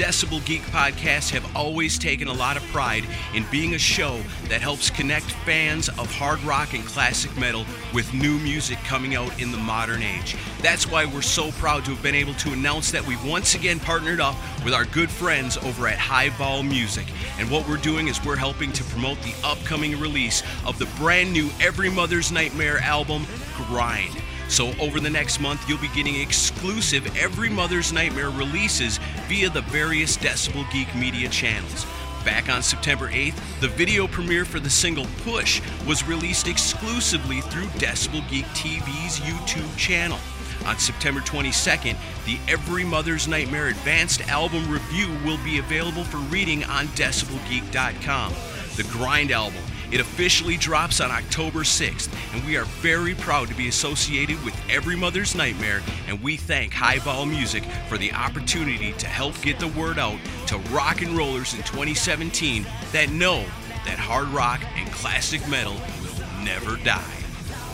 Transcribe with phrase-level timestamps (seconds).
[0.00, 4.62] Decibel Geek podcasts have always taken a lot of pride in being a show that
[4.62, 9.52] helps connect fans of hard rock and classic metal with new music coming out in
[9.52, 10.38] the modern age.
[10.62, 13.78] That's why we're so proud to have been able to announce that we've once again
[13.78, 17.04] partnered up with our good friends over at Highball Music.
[17.38, 21.30] And what we're doing is we're helping to promote the upcoming release of the brand
[21.30, 23.26] new Every Mother's Nightmare album,
[23.66, 24.16] Grind.
[24.50, 28.98] So, over the next month, you'll be getting exclusive Every Mother's Nightmare releases
[29.28, 31.86] via the various Decibel Geek media channels.
[32.24, 37.66] Back on September 8th, the video premiere for the single Push was released exclusively through
[37.78, 40.18] Decibel Geek TV's YouTube channel.
[40.66, 41.96] On September 22nd,
[42.26, 48.34] the Every Mother's Nightmare Advanced Album Review will be available for reading on DecibelGeek.com.
[48.76, 49.62] The Grind album
[49.92, 54.58] it officially drops on October 6th, and we are very proud to be associated with
[54.70, 59.68] Every Mother's Nightmare, and we thank Highball Music for the opportunity to help get the
[59.68, 63.44] word out to rock and rollers in 2017 that know
[63.84, 67.16] that hard rock and classic metal will never die.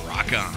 [0.07, 0.57] Rock on.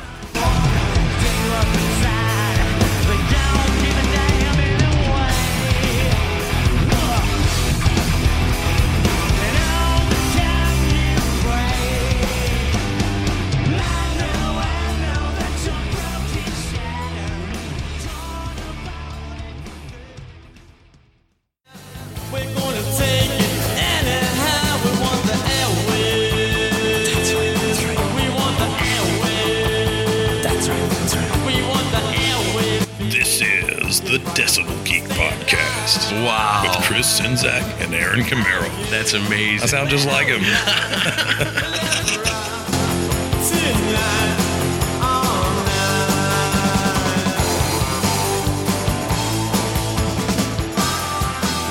[34.09, 36.11] The Decibel Geek Podcast.
[36.25, 36.63] Wow.
[36.63, 38.67] With Chris Czynszak and Aaron Camaro.
[38.89, 39.61] That's amazing.
[39.61, 40.39] I sound just like him.
[40.39, 40.49] Tonight,
[44.99, 46.49] all night.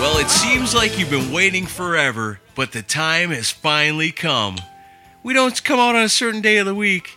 [0.00, 4.59] Well, it seems like you've been waiting forever, but the time has finally come.
[5.25, 7.16] We don't come out on a certain day of the week.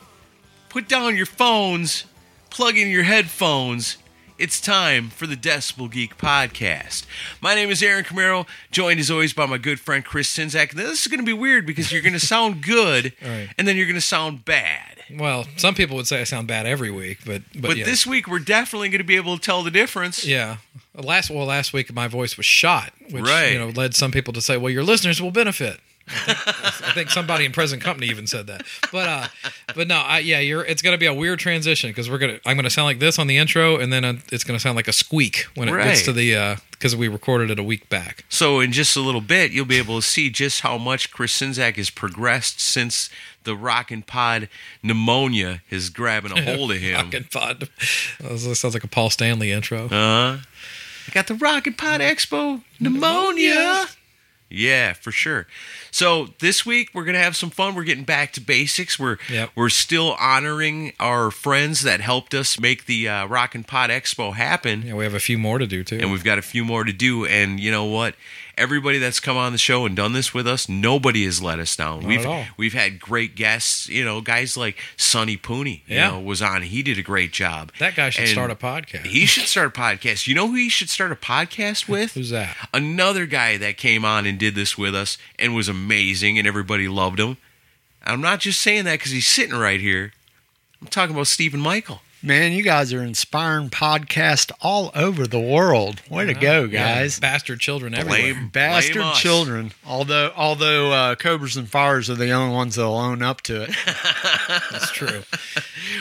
[0.70, 2.06] Put down your phones,
[2.50, 3.98] plug in your headphones.
[4.42, 7.06] It's time for the Decibel Geek podcast.
[7.42, 10.74] My name is Aaron Camaro, joined as always by my good friend Chris Czynszak.
[10.76, 13.50] Now, this is going to be weird because you're going to sound good Right.
[13.60, 14.98] and then you're going to sound bad.
[15.16, 17.86] Well, some people would say I sound bad every week, but but, But yeah.
[17.86, 20.26] this week, we're definitely going to be able to tell the difference.
[20.26, 20.58] yeah.
[20.96, 23.54] Last well, last week my voice was shot, which Right.
[23.54, 25.80] you know led some people to say, "Well, your listeners will benefit."
[26.28, 28.64] I think, somebody in present company even said that.
[28.92, 29.28] But uh,
[29.76, 30.64] but no, I, yeah, you're.
[30.66, 32.40] It's gonna be a weird transition because we're gonna.
[32.46, 34.88] I'm gonna sound like this on the intro, and then uh, it's gonna sound like
[34.88, 35.86] a squeak when it Right.
[35.86, 38.26] gets to the because we recorded it a week back.
[38.30, 41.38] So in just a little bit, you'll be able to see just how much Chris
[41.40, 43.10] Czynszak has progressed since
[43.44, 44.50] the Rockin' Pod
[44.82, 46.96] pneumonia is grabbing a hold of him.
[47.06, 47.60] Fucking fun.
[48.20, 49.86] That sounds like a Paul Stanley intro.
[49.90, 50.40] Uh,
[51.08, 53.86] I got the Rockin' Pod Expo pneumonia.
[54.52, 55.48] Yeah, for sure.
[55.92, 57.76] So this week we're gonna have some fun.
[57.76, 59.00] We're getting back to basics.
[59.00, 59.52] We're Yep.
[59.56, 64.84] we're still honoring our friends that helped us make the uh, and Pod Expo happen.
[64.86, 65.98] yeah, we have a few more to do too.
[66.02, 67.26] and we've got a few more to do.
[67.26, 68.16] And you know what?
[68.62, 71.76] Everybody that's come on the show and done this with us, nobody has let us
[71.76, 72.06] down.
[72.06, 72.46] we've at all.
[72.58, 76.12] we've had great guests, you know, guys like Sonny Pooney, you Yeah.
[76.12, 76.62] know, was on.
[76.62, 77.72] He did a great job.
[77.80, 79.06] That guy should And start a podcast.
[79.08, 80.28] He should start a podcast.
[80.28, 82.14] You know who he should start a podcast with?
[82.14, 82.56] Who's that?
[82.74, 86.88] Another guy that came on and did this with us and was amazing and everybody
[86.88, 87.38] loved him.
[88.06, 90.14] I'm not just saying that because he's sitting right here.
[90.82, 92.02] I'm talking about Stephen Michael.
[92.24, 96.02] Man, you guys are inspiring podcasts all over the world.
[96.10, 97.20] Way to go, Yeah, guys.
[97.20, 98.34] bastard children everywhere.
[98.34, 99.72] Blame, Bastard blame children.
[99.86, 103.72] Although although uh, Cobras and Fires are the only ones that'll own up to it.
[104.72, 105.24] That's true.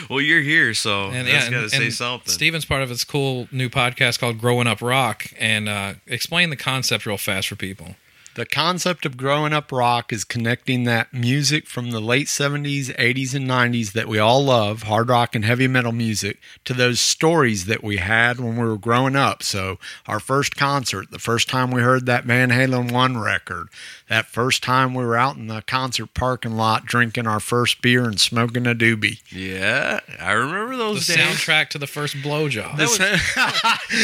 [0.09, 2.31] Well, you're here, so And that's yeah, got to say and something.
[2.31, 6.55] Steven's part of his cool new podcast called Growing Up Rock, and uh, explain the
[6.55, 7.95] concept real fast for people.
[8.35, 13.33] The concept of growing up rock is connecting that music from the late 70s, 80s,
[13.35, 17.65] and 90s that we all love, hard rock and heavy metal music, to those stories
[17.65, 19.43] that we had when we were growing up.
[19.43, 23.67] So, our first concert, the first time we heard that Van Halen 1 record,
[24.07, 28.05] that first time we were out in the concert parking lot drinking our first beer
[28.05, 29.19] and smoking a doobie.
[29.29, 31.17] yeah, I remember The those days.
[31.17, 32.77] soundtrack to the first blowjob.
[32.77, 32.97] That was,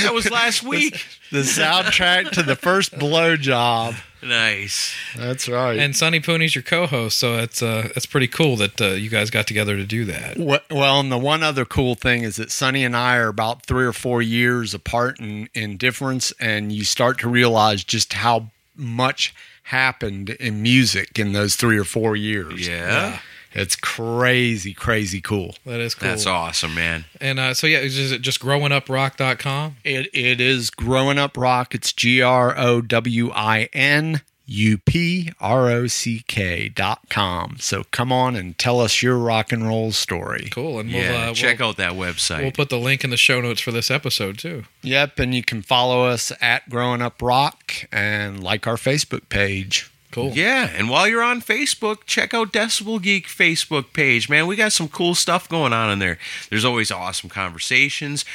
[0.04, 1.06] that was last week.
[1.32, 3.96] The soundtrack to the first blowjob.
[4.24, 4.96] nice.
[5.16, 5.78] That's right.
[5.80, 9.30] and Sonny Pooney's your co-host, so it's uh, it's pretty cool that uh, you guys
[9.30, 10.38] got together to do that.
[10.38, 13.66] Wh- Well, and the one other cool thing is that Sonny and I are about
[13.66, 18.48] three or four years apart in, in difference, and you start to realize just how
[18.76, 19.34] much
[19.64, 22.68] happened in music in those three or four years.
[22.68, 23.20] Yeah.
[23.58, 25.56] It's crazy, crazy cool.
[25.66, 26.10] That is cool.
[26.10, 27.06] That's awesome, man.
[27.20, 29.78] And uh, so yeah, is it just growinguprock.com?
[29.84, 31.74] It it is growing up rock.
[31.74, 37.58] It's G R O W I N U P R O C K dot com.
[37.60, 40.50] So come on and tell us your rock and roll story.
[40.52, 40.80] Cool.
[40.80, 42.44] And we'll Yeah, uh, check we'll, out that website.
[42.44, 44.66] We'll put the link in the show notes for this episode too.
[44.84, 49.92] Yep, and you can follow us at Growing Up Rock and like our Facebook page.
[50.18, 50.32] Cool.
[50.32, 54.28] Yeah, and while you're on Facebook, check out Decibel Geek Facebook page.
[54.30, 56.18] Man, we got some cool stuff going on in there.
[56.50, 58.26] There's always awesome conversations.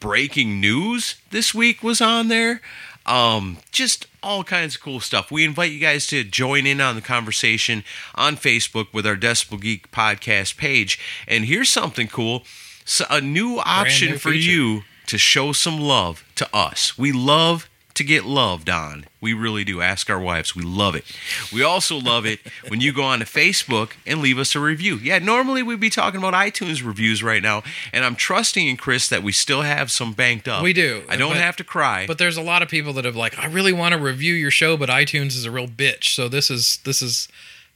[0.00, 2.60] Breaking news this week was on there.
[3.06, 5.30] Um, just all kinds of cool stuff.
[5.30, 7.84] We invite you guys to join in on the conversation
[8.16, 10.98] on Facebook with our Decibel Geek podcast page.
[11.28, 12.42] And here's something cool.
[12.84, 14.50] So a new option new for feature.
[14.50, 16.98] you to show some love to us.
[16.98, 17.69] We love
[18.00, 19.04] to get loved on.
[19.20, 19.82] We really do.
[19.82, 20.56] Ask our wives.
[20.56, 21.04] We love it.
[21.52, 24.96] We also love it when you go on to Facebook and leave us a review.
[24.96, 27.62] Yeah, normally we'd be talking about iTunes reviews right now,
[27.92, 30.62] and I'm trusting in Chris that we still have some banked up.
[30.62, 32.06] We do, I don't but- have to cry.
[32.06, 34.50] But there's a lot of people that have like, I really want to review your
[34.50, 36.14] show, but iTunes is a real bitch.
[36.14, 37.28] So this is this is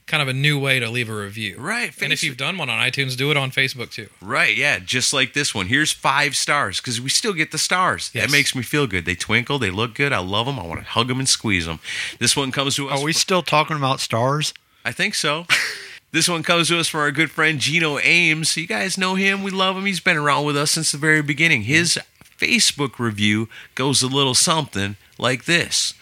[0.07, 1.55] kind of a new way to leave a review.
[1.57, 4.09] Right, And if you've done one on iTunes, do it on Facebook too.
[4.21, 5.67] Right, yeah, just like this one.
[5.67, 8.11] Here's five stars because we still get the stars.
[8.13, 8.25] Yes.
[8.25, 9.05] That makes me feel good.
[9.05, 10.13] They twinkle, they look good.
[10.13, 10.59] I love them.
[10.59, 11.79] I want to hug them and squeeze them.
[12.19, 13.01] This one comes to us.
[13.01, 14.53] Are we still talking about stars?
[14.83, 15.45] I think so.
[16.11, 18.55] this one comes to us from our good friend Gino Ames.
[18.55, 19.41] You guys know him.
[19.41, 19.85] We love him.
[19.85, 21.63] He's been around with us since the very beginning.
[21.63, 21.99] His
[22.39, 25.93] Facebook review goes a little something like this.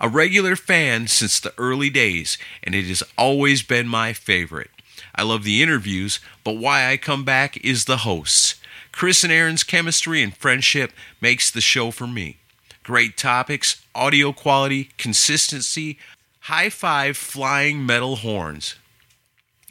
[0.00, 4.70] A regular fan since the early days, and it has always been my favorite.
[5.14, 8.54] I love the interviews, but why I come back is the hosts.
[8.92, 12.38] Chris and Aaron's chemistry and friendship makes the show for me.
[12.82, 15.98] Great topics, audio quality, consistency,
[16.40, 18.76] high five flying metal horns.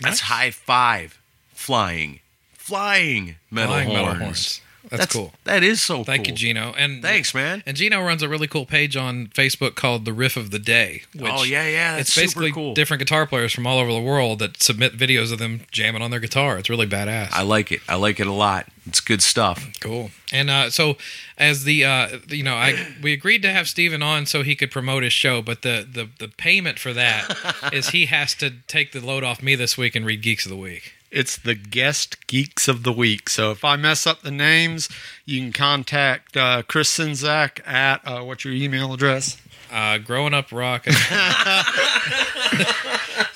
[0.01, 1.19] That's high five
[1.53, 2.19] flying,
[2.53, 4.03] flying metal, Flying horns.
[4.05, 4.61] metal horns.
[4.97, 5.33] That's, cool.
[5.43, 6.03] That is so cool.
[6.03, 6.31] Thank cool.
[6.31, 6.73] you, Gino.
[6.77, 7.63] And Thanks, man.
[7.65, 11.03] And Gino runs a really cool page on Facebook called the Riff of the Day.
[11.13, 12.73] Which Oh, yeah, yeah, that's it's super basically cool.
[12.73, 16.11] different guitar players from all over the world that submit videos of them jamming on
[16.11, 16.57] their guitar.
[16.57, 17.29] It's really badass.
[17.31, 17.81] I like it.
[17.87, 18.67] I like it a lot.
[18.85, 19.67] It's good stuff.
[19.79, 20.09] Cool.
[20.33, 20.97] And uh, so,
[21.37, 24.71] as the uh, you know, I we agreed to have Steven on so he could
[24.71, 27.37] promote his show, but the the the payment for that
[27.73, 30.49] is he has to take the load off me this week and read Geeks of
[30.49, 30.93] the Week.
[31.11, 33.29] It's the guest geeks of the week.
[33.29, 34.89] So if I mess up the names,
[35.25, 39.37] you can contact uh, Chris Czynszak at uh, what's your email address?
[39.71, 40.85] Uh, growing up rock.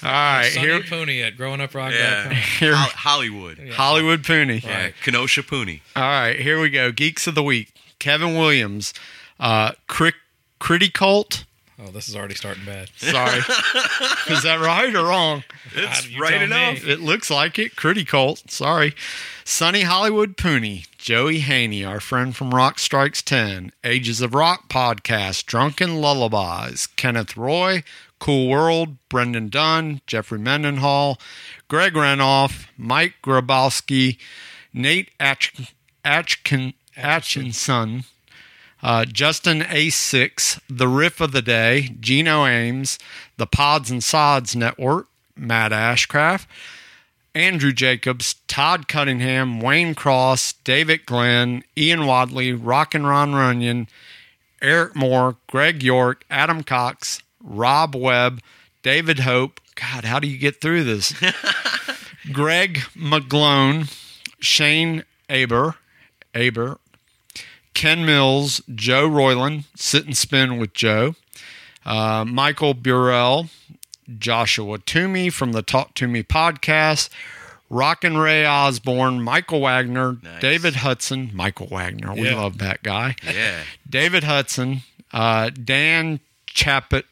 [0.04, 1.92] All right, Sunny here, Pooney at growinguprock.com.
[1.94, 2.34] Yeah.
[2.34, 3.58] here Hol- Hollywood.
[3.58, 3.74] Yeah.
[3.74, 4.94] Hollywood Pooney.
[5.04, 5.80] Kenosha Pooney.
[5.96, 6.92] All right, here we go.
[6.92, 7.74] Geeks of the week.
[8.00, 8.94] Kevin Williams,
[9.40, 10.16] uh, Crick,
[10.60, 11.46] Criticult.
[11.86, 12.90] Oh, this is already starting bad.
[12.96, 13.38] Sorry,
[14.30, 15.44] is that right or wrong?
[15.76, 16.44] It's you right me.
[16.46, 16.88] enough.
[16.88, 17.76] It looks like it.
[17.76, 18.50] Criticult.
[18.50, 18.94] Sorry.
[19.44, 25.46] Sunny Hollywood Pooney, Joey Haney, our friend from Rock Strikes 10, Ages of Rock podcast,
[25.46, 27.84] Drunken Lullabies, Kenneth Roy,
[28.20, 31.20] Cool World, Brendan Dunn, Jeffrey Mendenhall,
[31.68, 34.18] Greg Renoff, Mike Grabowski,
[34.74, 35.74] Nate Atch-
[36.06, 38.06] Atchkin- Atchinson,
[38.84, 43.00] Uh, Justin A6, The Riff of the Day, Gino Ames,
[43.38, 46.46] The Pods and Sods Network, Matt Ashcraft,
[47.34, 53.88] Andrew Jacobs, Todd Cunningham, Wayne Cross, David Glenn, Ian Wadley, Rock and Ron Runyon,
[54.62, 58.42] Eric Moore, Greg York, Adam Cox, Rob Webb,
[58.82, 59.62] David Hope.
[59.76, 61.14] God, how do you get through this?
[62.34, 63.92] Greg McGlone,
[64.40, 65.76] Shane Aber,
[66.36, 66.80] Aber,
[67.74, 71.16] Ken Mills, Joe Royland, Sit and Spin with Joe,
[71.86, 73.50] uh, Michael Burrell,
[74.18, 77.10] Joshua Toomey from the Talk to Me podcast,
[77.70, 80.42] Rockin' Ray Osborne, Michael Wagner, Nice.
[80.42, 82.36] David Hudson, Michael Wagner, we Yeah.
[82.36, 83.16] love that guy.
[83.24, 83.62] Yeah.
[83.90, 87.06] David Hudson, uh, Dan Chappett,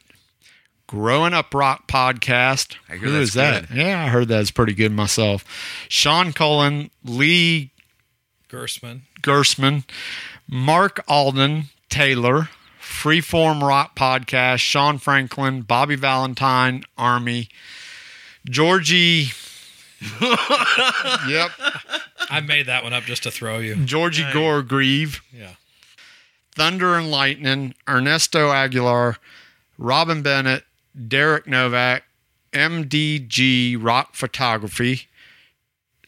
[0.87, 2.75] Growing Up Rock podcast.
[2.89, 3.69] I hear Who that's is that?
[3.69, 3.77] good.
[3.77, 5.45] Yeah, I heard that's pretty good myself.
[5.87, 7.71] Sean Cullen, Lee
[8.49, 9.01] Gersman.
[9.21, 9.85] Gersman,
[10.51, 12.49] Mark Alden, Taylor,
[12.81, 17.47] Freeform Rock Podcast, Sean Franklin, Bobby Valentine, Army,
[18.45, 19.29] Georgie.
[20.21, 21.51] yep,
[22.29, 23.75] I made that one up just to throw you.
[23.85, 25.51] Georgie Gore Grieve, Yeah.
[26.53, 29.17] Thunder and Lightning, Ernesto Aguilar,
[29.77, 30.65] Robin Bennett,
[31.07, 32.03] Derek Novak,
[32.51, 35.07] MDG Rock Photography,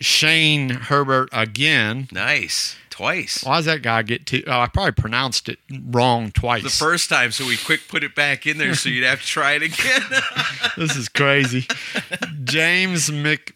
[0.02, 2.10] Shane Herbert again.
[2.12, 2.76] Nice.
[2.94, 3.44] Twice.
[3.44, 4.44] Why does that guy get to?
[4.46, 5.58] Oh, I probably pronounced it
[5.90, 6.62] wrong twice.
[6.62, 9.26] The first time, so we quick put it back in there so you'd have to
[9.26, 10.04] try it again.
[10.78, 11.66] this is crazy.
[12.44, 13.56] James Mc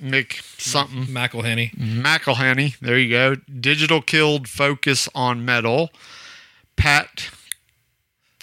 [0.00, 1.72] Mc something McElhenney.
[1.76, 2.76] McElhenney.
[2.80, 3.36] There you go.
[3.36, 5.90] Digital killed focus on metal.
[6.74, 7.30] Pat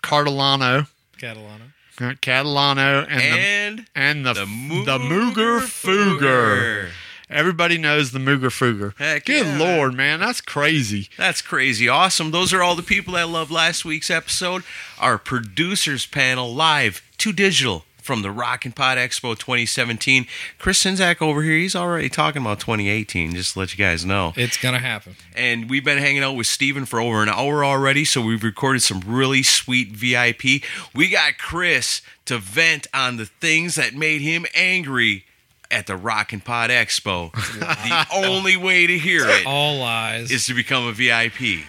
[0.02, 1.74] Cardilano, Catalano.
[2.00, 6.20] uh, Catalano, and and the and the the the, Mooger Mooger Fooger.
[6.20, 6.90] Fooger.
[7.30, 8.98] Everybody knows the Mooger Fooger.
[8.98, 9.58] Heck Good yeah.
[9.60, 11.10] lord, man, that's crazy.
[11.16, 12.32] That's crazy awesome.
[12.32, 14.64] Those are all the people that loved last week's episode.
[15.00, 20.26] Our producers panel live to digital from the Rock and Pod Expo 2017.
[20.58, 24.34] Chris Czynszak over here, he's already talking about 2018, just to let you guys know.
[24.36, 25.16] It's gonna happen.
[25.36, 28.82] And we've been hanging out with Steven for over an hour already, so we've recorded
[28.82, 30.64] some really sweet VIP.
[30.96, 35.26] We got Chris to vent on the things that made him angry
[35.72, 37.32] at the Rock and Pod Expo.
[37.60, 40.32] the only way to hear it All lies.
[40.32, 41.66] is to become a VIP.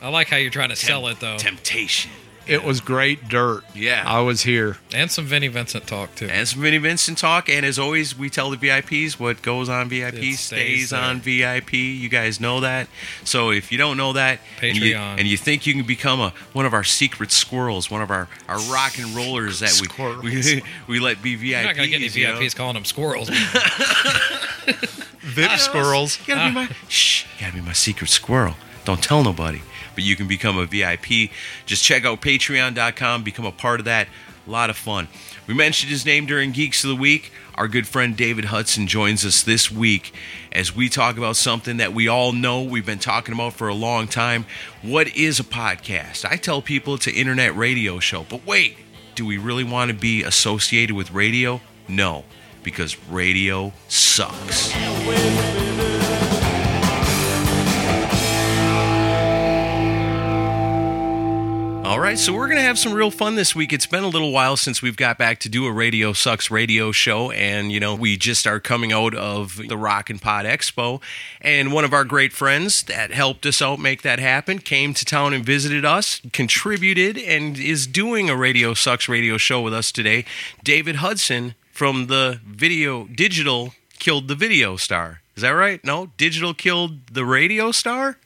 [0.00, 2.10] I like how you're trying to sell it though, Temptation.
[2.46, 3.64] It was great dirt.
[3.74, 4.04] Yeah.
[4.06, 4.78] I was here.
[4.94, 6.28] and some Vinnie Vincent talk too.
[6.28, 7.48] And some Vinnie Vincent talk.
[7.48, 11.20] And as always, we tell the VIPs what goes on VIP It stays, stays on
[11.20, 11.72] VIP.
[11.72, 12.88] You guys know that.
[13.24, 15.18] So if you don't know that, and you, Patreon.
[15.18, 18.28] and you think you can become a one of our secret squirrels, one of our,
[18.48, 20.22] our rock and rollers that we, Squirrels.
[20.22, 21.50] we we let be VIPs.
[21.50, 22.38] You're not gonna get any you know?
[22.38, 23.28] VIPs calling them squirrels.
[25.20, 26.18] VIP squirrels.
[26.20, 26.76] You gotta be my ah.
[26.88, 27.24] shh.
[27.38, 28.54] You gotta be my secret squirrel.
[28.84, 29.62] Don't tell nobody.
[29.96, 31.30] But you can become a VIP.
[31.64, 33.24] Just check out Patreon.com.
[33.24, 34.06] Become a part of that.
[34.46, 35.08] A lot of fun.
[35.48, 37.32] We mentioned his name during Geeks of the Week.
[37.56, 40.14] Our good friend David Hudson joins us this week
[40.52, 43.74] as we talk about something that we all know we've been talking about for a
[43.74, 44.44] long time.
[44.82, 46.24] What is a podcast?
[46.30, 48.76] I tell people it's an internet radio show, but wait,
[49.14, 51.60] do we really want to be associated with radio?
[51.88, 52.24] No,
[52.62, 54.72] because radio sucks.
[61.86, 63.72] All right, so we're going to have some real fun this week.
[63.72, 66.90] It's been a little while since we've got back to do a Radio Sucks radio
[66.90, 71.00] show, and you know, we just are coming out of the Rock and Pod Expo,
[71.40, 75.04] and one of our great friends that helped us out make that happen came to
[75.04, 79.92] town and visited us, contributed, and is doing a Radio Sucks radio show with us
[79.92, 80.24] today.
[80.64, 85.20] David Hudson from the video digital killed the video star.
[85.36, 85.82] Is that right?
[85.84, 88.18] No, digital killed the radio star.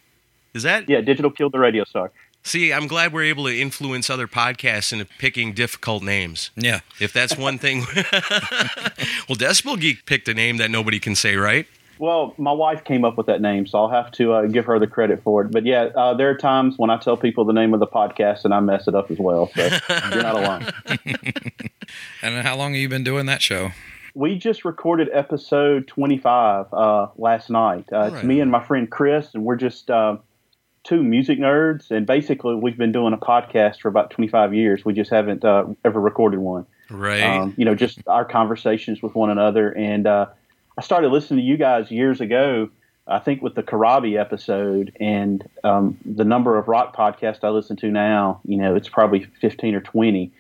[0.55, 2.11] Is that Yeah, digital killed the radio star.
[2.43, 6.51] See, I'm glad we're able to influence other podcasts into picking difficult names.
[6.57, 6.81] yeah.
[6.99, 7.81] If that's one thing.
[9.29, 11.67] well, Decibel Geek picked a name that nobody can say, right?
[11.99, 14.79] Well, my wife came up with that name, so I'll have to uh, give her
[14.79, 15.51] the credit for it.
[15.51, 18.47] But yeah, uh, there are times when I tell people the name of the podcast
[18.47, 19.51] and I mess it up as well.
[19.55, 19.65] So
[20.13, 20.71] you're not alone.
[22.23, 23.73] And how long have you been doing that show?
[24.15, 27.87] We just recorded episode 25 uh, last night.
[27.93, 30.17] Uh, It's me and my friend Chris, and we're just uh,
[30.91, 31.91] two music nerds.
[31.93, 34.85] And basically, we've been doing a podcast for about 25 years.
[34.85, 36.67] We just haven't uh, ever recorded one.
[36.91, 37.23] Right.
[37.23, 39.71] um, you know, just our conversations with one another.
[39.71, 40.27] And uh,
[40.77, 42.71] I started listening to you guys years ago,
[43.07, 47.77] I think with the Corabi episode, and um, the number of rock podcasts I listen
[47.77, 50.33] to now, you know, it's probably 15 or 20.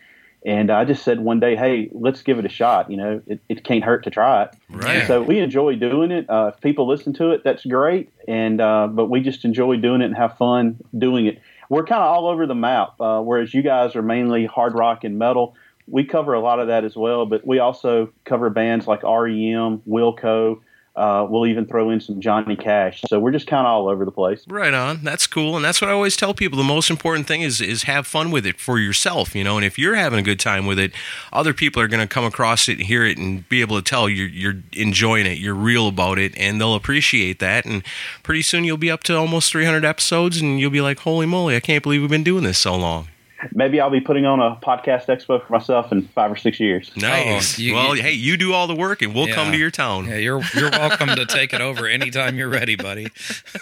[0.45, 2.91] And I just said one day, hey, let's give it a shot.
[2.91, 4.57] You know, it, it can't hurt to try it.
[4.71, 4.97] Right.
[4.97, 6.29] And so we enjoy doing it.
[6.31, 8.11] Uh, if people listen to it, that's great.
[8.27, 11.43] And uh, but we just enjoy doing it and have fun doing it.
[11.69, 12.99] we're kind of all over the map.
[13.01, 15.57] Uh, whereas you guys are mainly hard rock and metal,
[15.87, 17.27] we cover a lot of that as well.
[17.27, 20.61] But we also cover bands like REM, Wilco.
[20.97, 23.03] Uh, we'll even throw in some Johnny Cash.
[23.07, 24.45] So we're just kind of all over the place.
[24.49, 25.05] Right on.
[25.05, 26.59] That's cool, and that's what I always tell people.
[26.59, 29.57] The most important thing is is have fun with it for yourself, you know.
[29.57, 30.93] And if you're having a good time with it,
[31.33, 33.83] other people are going to come across it, and hear it, and be able to
[33.83, 37.65] tell you're you're enjoying it, you're real about it, and they'll appreciate that.
[37.65, 37.85] And
[38.23, 41.55] pretty soon you'll be up to almost 300 episodes, and you'll be like, "Holy moly!
[41.55, 43.09] I can't believe we've been doing this so long."
[43.55, 46.91] Maybe I'll be putting on a podcast expo for myself in five or six years.
[46.97, 47.59] Nice.
[47.59, 49.35] you- well, you- hey, you do all the work, and we'll Yeah.
[49.35, 50.07] come to your town.
[50.09, 53.09] Yeah, you're you're welcome to take it over anytime you're ready, buddy.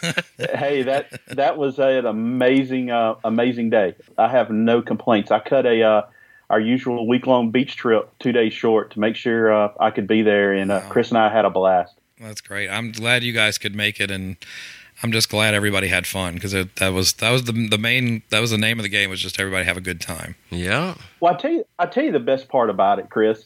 [0.39, 3.95] hey, that that was an amazing, uh, amazing day.
[4.17, 5.31] I have no complaints.
[5.31, 6.03] I cut a uh,
[6.51, 10.07] our usual week long beach trip two days short to make sure uh, I could
[10.07, 11.95] be there, and uh, Chris and I had a blast.
[12.21, 12.69] That's great.
[12.69, 14.37] I'm glad you guys could make it, and
[15.03, 18.41] I'm just glad everybody had fun because that was that was the the main that
[18.41, 20.35] was the name of the game was just everybody have a good time.
[20.51, 20.95] Yeah.
[21.21, 23.45] Well, I tell you, I tell you the best part about it, Chris,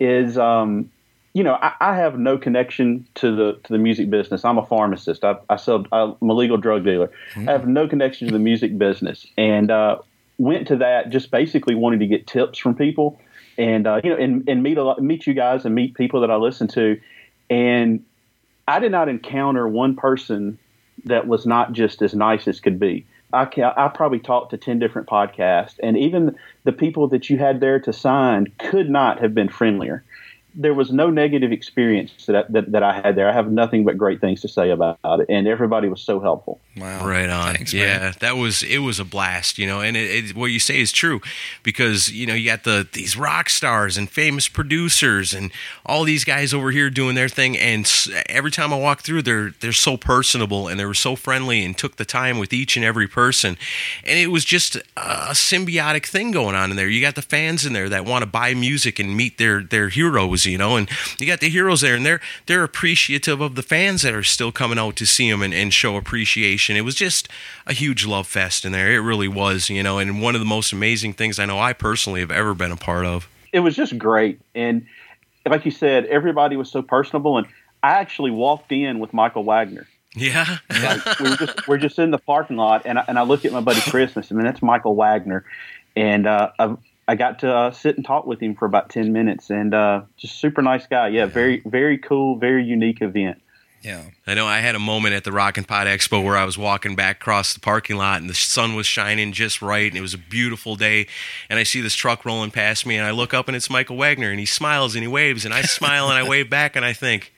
[0.00, 0.90] is um,
[1.34, 4.44] you know I, I have no connection to the to the music business.
[4.44, 5.24] I'm a pharmacist.
[5.24, 5.86] I, I sell.
[5.92, 7.12] I'm a legal drug dealer.
[7.36, 9.98] I have no connection to the music business, and uh,
[10.38, 13.20] went to that just basically wanting to get tips from people,
[13.56, 16.22] and uh, you know, and, and meet a lot, meet you guys and meet people
[16.22, 17.00] that I listen to,
[17.48, 18.04] and
[18.66, 20.58] I did not encounter one person
[21.04, 23.06] that was not just as nice as could be.
[23.32, 27.38] I can, I probably talked to 10 different podcasts, and even the people that you
[27.38, 30.02] had there to sign could not have been friendlier.
[30.54, 33.28] There was no negative experience that, that, that I had there.
[33.28, 36.60] I have nothing but great things to say about it, and everybody was so helpful.
[36.80, 37.54] Wow, Right on.
[37.54, 38.14] Thanks, yeah, man.
[38.20, 39.80] that was it was a blast, you know.
[39.80, 41.20] And it, it, what you say is true
[41.62, 45.50] because you know you got the these rock stars and famous producers and
[45.86, 47.56] all these guys over here doing their thing.
[47.56, 47.90] And
[48.26, 51.76] every time I walk through, they're they're so personable and they were so friendly and
[51.76, 53.56] took the time with each and every person.
[54.04, 56.88] And it was just a, a symbiotic thing going on in there.
[56.88, 59.88] You got the fans in there that want to buy music and meet their their
[59.88, 60.76] heroes, you know.
[60.76, 64.22] And you got the heroes there, and they're they're appreciative of the fans that are
[64.22, 66.67] still coming out to see them and, and show appreciation.
[66.76, 67.28] It was just
[67.66, 68.92] a huge love fest in there.
[68.92, 71.72] It really was, you know, and one of the most amazing things I know I
[71.72, 73.28] personally have ever been a part of.
[73.52, 74.86] It was just great, and
[75.46, 77.38] like you said, everybody was so personable.
[77.38, 77.46] And
[77.82, 79.86] I actually walked in with Michael Wagner.
[80.14, 80.58] Yeah.
[80.70, 83.44] Like, we were just we're just in the parking lot, and I, and I look
[83.44, 85.44] at my buddy Chris and I said, "Man, that's Michael Wagner,"
[85.96, 89.12] and uh, I, I got to uh, sit and talk with him for about ten
[89.12, 91.08] minutes, and uh, just super nice guy.
[91.08, 93.40] Yeah, very very cool, very unique event.
[93.82, 96.44] Yeah, I know I had a moment at the Rock and Pod Expo where I
[96.44, 99.96] was walking back across the parking lot and the sun was shining just right and
[99.96, 101.06] it was a beautiful day.
[101.48, 103.96] And I see this truck rolling past me and I look up and it's Michael
[103.96, 106.84] Wagner and he smiles and he waves and I smile and I wave back and
[106.84, 107.32] I think,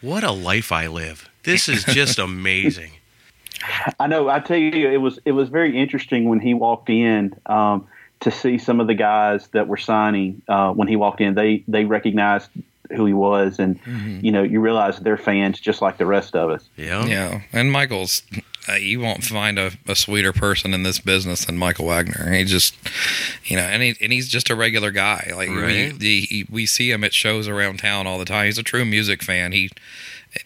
[0.00, 1.28] what a life I live.
[1.44, 2.92] This is just amazing.
[4.00, 4.28] I know.
[4.28, 7.86] I tell you, it was it was very interesting when he walked in um,
[8.20, 10.42] to see some of the guys that were signing.
[10.48, 12.50] Uh, when he walked in, they they recognized
[12.96, 13.78] who he was, and
[14.22, 16.68] you know, you realize they're fans just like the rest of us.
[16.76, 17.04] Yeah.
[17.06, 17.42] yeah.
[17.52, 18.22] And Michael's
[18.68, 22.30] uh, you won't find a, a sweeter person in this business than Michael Wagner.
[22.32, 22.74] He just,
[23.44, 25.32] you know, and he and he's just a regular guy.
[25.34, 25.92] Like Right.
[25.92, 28.46] we the, he, we see him at shows around town all the time.
[28.46, 29.52] He's a true music fan.
[29.52, 29.70] He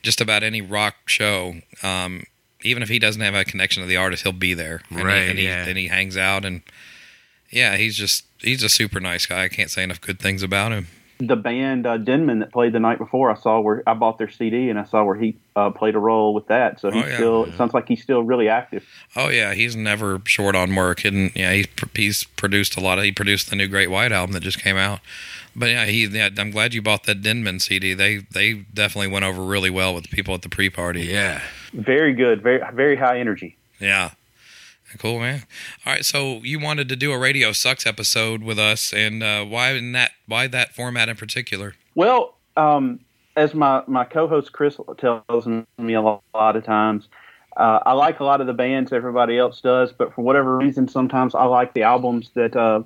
[0.03, 1.57] just about any rock show.
[1.83, 2.25] Um,
[2.63, 4.81] even if he doesn't have a connection to the artist, he'll be there.
[4.91, 5.67] And he- Right, and he, yeah.
[5.67, 6.63] and he hangs out and
[7.51, 9.45] yeah, he's just he's a super nice guy.
[9.45, 10.87] I can't say enough good things about him.
[11.19, 14.29] The band uh, Denman that played the night before, I saw where I bought their
[14.31, 16.81] CD, and I saw where he uh, played a role with that.
[16.81, 17.15] So he's Oh, yeah.
[17.15, 18.85] still it sounds like he's still really active.
[19.15, 23.05] Oh yeah, he's never short on work, and yeah, he's he's produced a lot of.
[23.05, 25.01] He produced the new Great White album that just came out.
[25.55, 26.07] But yeah, he.
[26.07, 27.95] Yeah, I'm glad you bought that Denman CD.
[27.95, 31.03] They they definitely went over really well with the people at the pre-party.
[31.03, 31.41] Yeah.
[31.73, 33.57] Very good, very very high energy.
[33.79, 34.11] Yeah.
[34.99, 35.43] Cool, man.
[35.85, 39.45] All right, so you wanted to do a Radio Sucks episode with us, and uh,
[39.45, 40.13] why in that?
[40.27, 41.75] Why that format in particular?
[41.95, 43.01] Well, um,
[43.37, 47.09] as my, my co-host Chris tells me a lot, a lot of times,
[47.57, 50.89] uh, I like a lot of the bands everybody else does, but for whatever reason,
[50.89, 52.83] sometimes I like the albums that uh,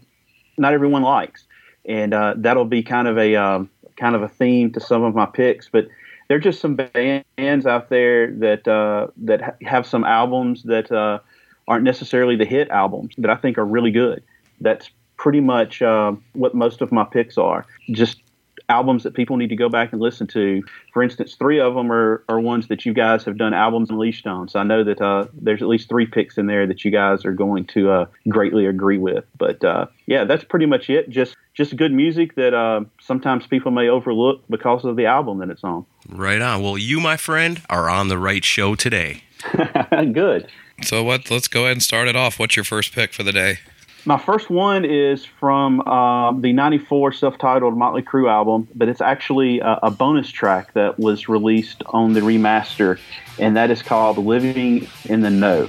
[0.59, 1.47] not everyone likes,
[1.85, 5.15] and uh, that'll be kind of a um, kind of a theme to some of
[5.15, 5.69] my picks.
[5.69, 5.89] But
[6.29, 10.93] there are just some bands out there that uh, that ha- have some albums that
[10.93, 11.21] uh,
[11.69, 14.25] aren't necessarily the hit albums that I think are really good.
[14.61, 17.67] That's pretty much uh, what most of my picks are.
[17.91, 18.23] Just
[18.69, 20.63] albums that people need to go back and listen to.
[20.93, 24.27] For instance, three of them are, are ones that you guys have done albums unleashed
[24.27, 24.49] on.
[24.49, 27.25] So I know that uh, there's at least three picks in there that you guys
[27.25, 29.25] are going to uh, greatly agree with.
[29.37, 31.09] But uh, yeah, that's pretty much it.
[31.09, 35.51] Just just good music that uh, sometimes people may overlook because of the album that
[35.51, 35.85] it's on.
[36.09, 36.63] Right on.
[36.63, 39.25] Well, you, my friend, are on the right show today.
[40.13, 40.49] good.
[40.83, 41.31] So what?
[41.31, 42.39] Let's go ahead and start it off.
[42.39, 43.59] What's your first pick for the day?
[44.05, 49.59] My first one is from um, the '94 self-titled Motley Crue album, but it's actually
[49.61, 52.99] a, a bonus track that was released on the remaster,
[53.39, 55.69] and that is called "Living in the Know."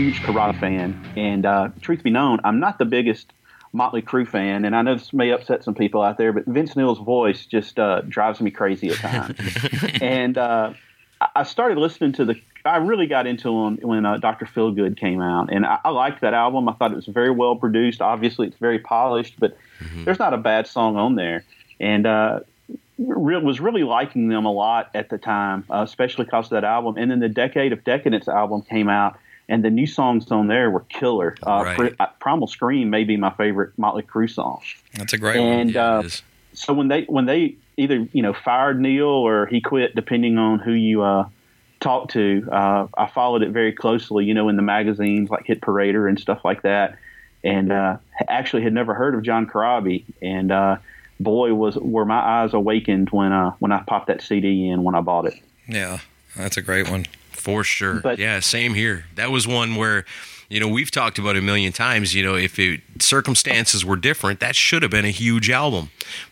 [0.00, 3.34] Huge Corabi fan, and uh, truth be known, I'm not the biggest
[3.74, 6.74] Motley Crue fan, and I know this may upset some people out there, but Vince
[6.74, 9.38] Neil's voice just uh, drives me crazy at times.
[10.00, 10.72] and uh,
[11.34, 12.40] I- started listening to the.
[12.64, 14.46] I really got into him when uh, Dr.
[14.46, 16.66] Feelgood came out, and I, I liked that album.
[16.70, 18.00] I thought it was very well produced.
[18.00, 19.54] Obviously, it's very polished, but
[20.06, 21.44] there's not a bad song on there.
[21.78, 22.40] And uh,
[22.98, 26.64] re- was really liking them a lot at the time, uh, especially because of that
[26.64, 26.96] album.
[26.96, 29.18] And then the Decade of Decadence album came out,
[29.50, 31.36] and the new songs on there were killer.
[31.46, 31.76] Uh, Right.
[31.76, 34.62] Pri- uh, Primal Scream may be my favorite Motley Crue song.
[34.94, 35.46] That's a great one.
[35.48, 36.08] And Yeah, uh,
[36.54, 40.60] so when they when they either you know fired Neil or he quit, depending on
[40.60, 41.28] who you uh,
[41.80, 44.24] talked to, uh, I followed it very closely.
[44.24, 46.96] You know, in the magazines like Hit Parader and stuff like that,
[47.42, 47.96] and uh,
[48.28, 50.76] actually had never heard of John Corabi, and uh,
[51.18, 54.94] boy was were my eyes awakened when uh, when I popped that CD in when
[54.94, 55.34] I bought it.
[55.66, 55.98] Yeah,
[56.36, 57.06] that's a great one.
[57.40, 58.00] For sure.
[58.00, 59.06] But- yeah, same here.
[59.16, 60.04] That was one where,
[60.48, 62.14] you know, we've talked about it a million times.
[62.14, 65.90] You know, if it, circumstances were different, that should have been a huge album.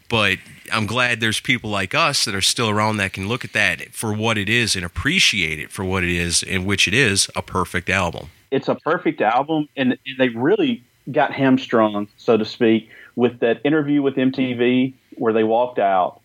[0.08, 0.38] But
[0.72, 3.92] I'm glad there's people like us that are still around that can look at that
[3.94, 7.28] for what it is and appreciate it for what it is, in which it is
[7.36, 8.28] a perfect album.
[8.50, 14.00] it's a perfect album, and they really got hamstrung, so to speak, with that interview
[14.02, 16.20] with MTV where they walked out,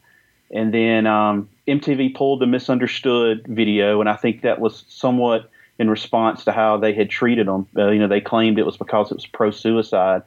[0.51, 5.49] and then um, MTV pulled the Misunderstood video, and I think that was somewhat
[5.79, 7.67] in response to how they had treated them.
[7.75, 10.23] Uh, you know, they claimed it was because it was pro-suicide.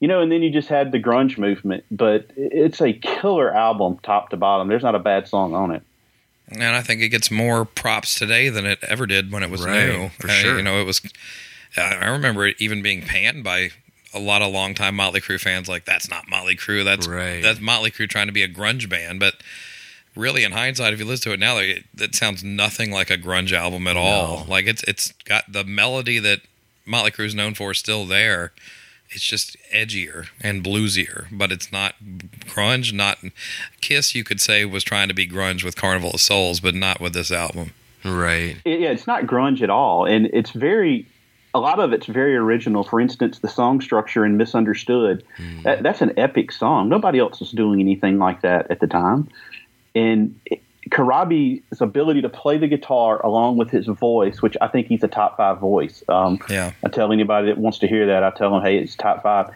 [0.00, 4.00] You know, and then you just had the grunge movement, but it's a killer album,
[4.02, 4.66] top to bottom.
[4.66, 5.82] There's not a bad song on it.
[6.48, 9.64] And I think it gets more props today than it ever did when it was
[9.64, 10.08] Right, new.
[10.18, 10.56] for Uh, sure.
[10.56, 11.00] You know, it was.
[11.76, 13.70] I I remember it even being panned by
[14.12, 15.68] a lot of longtime Motley Crue fans.
[15.68, 16.84] Like, that's not Motley Crue.
[16.84, 17.40] That's Right.
[17.40, 19.20] that's Motley Crue trying to be a grunge band.
[19.20, 19.36] But
[20.16, 23.10] really, in hindsight, if you listen to it now, like, it, it sounds nothing like
[23.10, 24.44] a grunge album at all.
[24.48, 26.40] Like it's it's got the melody that
[26.84, 28.52] Motley Crue is known for is still there.
[29.10, 31.94] It's just edgier and bluesier, but it's not
[32.46, 32.92] grunge.
[32.92, 33.18] Not
[33.82, 37.00] Kiss, you could say, was trying to be grunge with Carnival of Souls, but not
[37.00, 37.72] with this album.
[38.04, 38.56] Right.
[38.64, 41.06] it- yeah, it's not grunge at all, and it's very.
[41.54, 42.82] A lot of it's very original.
[42.82, 45.60] For instance, the song structure in "Misunderstood," hmm.
[45.64, 46.88] that, that's an epic song.
[46.88, 49.28] Nobody else was doing anything like that at the time,
[49.94, 54.88] and it- Corabi's ability to play the guitar along with his voice, which I think
[54.88, 56.02] he's a top five voice.
[56.08, 56.72] Um, Yeah.
[56.84, 59.46] I tell anybody that wants to hear that, I tell them, hey, it's top five.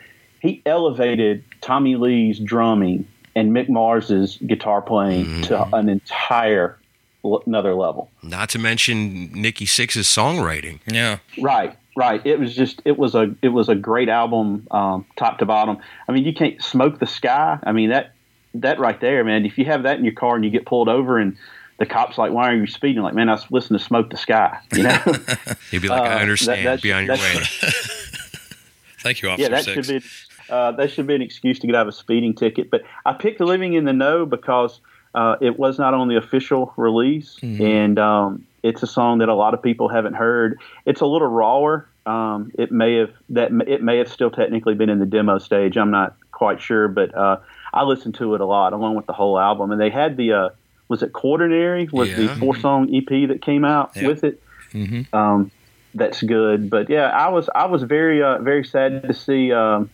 [0.40, 6.78] He elevated Tommy Lee's drumming and Mick Mars's guitar playing to an entire
[7.24, 8.10] l- another level.
[8.22, 10.78] Not to mention Nikki Sixx's songwriting.
[10.86, 11.18] Yeah.
[11.40, 12.24] Right, right.
[12.24, 15.76] It was just it was a it was a great album, um, top to bottom.
[16.08, 17.58] I mean, you can't smoke the sky.
[17.64, 18.12] I mean that
[18.62, 19.44] that right there, man.
[19.46, 21.36] If you have that in your car and you get pulled over and
[21.78, 23.02] the cops like, why are you speeding?
[23.02, 24.58] Like, man, I was listening to Smoke the Sky.
[24.74, 24.98] You know?
[25.70, 26.60] He'd be like, Uh, I that- understand.
[26.66, 27.42] that's- be on your way.
[29.00, 29.86] Thank you, Officer yeah, that Six.
[29.86, 30.08] should be
[30.48, 32.70] uh, that should be an excuse to get out of a speeding ticket.
[32.70, 34.80] But I picked "Living in the Know" because
[35.14, 39.34] uh, it was not on the official release, and um, it's a song that a
[39.34, 40.58] lot of people haven't heard.
[40.86, 41.88] It's a little rawer.
[42.06, 45.76] Um, it may have that it may have still technically been in the demo stage.
[45.76, 47.36] I'm not quite sure, but uh,
[47.72, 49.70] I listened to it a lot along with the whole album.
[49.72, 50.48] And they had the uh,
[50.88, 54.06] was it Quaternary was the four song EP that came out Yeah.
[54.08, 54.40] with it.
[55.12, 55.50] Um,
[55.94, 59.88] that's good, but yeah, I was I was very uh, very sad to see um,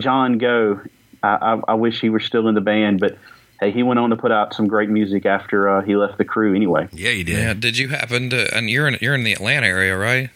[0.00, 0.80] John go.
[1.22, 3.18] I, I, I wish he were still in the band, but
[3.58, 6.24] hey, he went on to put out some great music after uh, he left the
[6.24, 6.54] crew.
[6.54, 7.36] Anyway, Yeah, you did.
[7.38, 7.54] Yeah.
[7.54, 8.56] Did you happen to?
[8.56, 10.30] And you're in you're in the Atlanta area, right?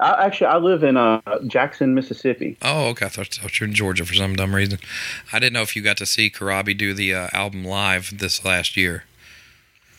[0.00, 2.56] I, actually I live in uh, Jackson, Mississippi.
[2.62, 3.06] Oh, okay.
[3.06, 4.78] I thought, thought you were in Georgia for some dumb reason.
[5.32, 8.44] I didn't know if you got to see Corabi do the uh, album live this
[8.44, 9.04] last year.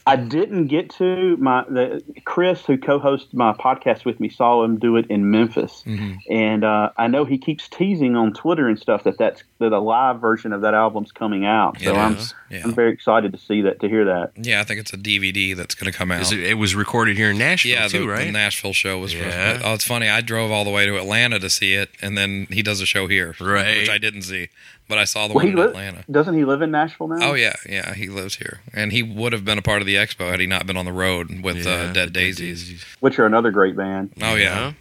[0.06, 4.78] I didn't get to my the, Chris, who co-hosts my podcast with me, saw him
[4.78, 5.84] do it in Memphis,
[6.30, 9.80] and uh, I know he keeps teasing on Twitter and stuff that that's that a
[9.80, 11.80] live version of that album's coming out.
[11.80, 12.18] So It I'm
[12.50, 12.62] yeah.
[12.66, 14.32] I'm very excited to see that to hear that.
[14.36, 16.22] Yeah, I think it's a DVD that's going to come out.
[16.22, 18.26] Is It, it was recorded here in Nashville yeah, too, the, right?
[18.26, 19.14] the Nashville show was.
[19.14, 19.62] Yeah.
[19.64, 20.10] Oh, it's funny.
[20.10, 22.86] I drove all the way to Atlanta to see it, and then he does a
[22.86, 23.78] show here, Right.
[23.78, 24.50] Which I didn't see,
[24.88, 26.04] but I saw the Well, one he in li- Atlanta.
[26.12, 27.32] doesn't he live in Nashville now?
[27.32, 29.96] Oh yeah, yeah, he lives here, and he would have been a part of the
[29.96, 32.84] expo had he not been on the road with Yeah, uh, the Dead Daisies.
[33.00, 34.12] which are another great band.
[34.22, 34.74] Oh yeah.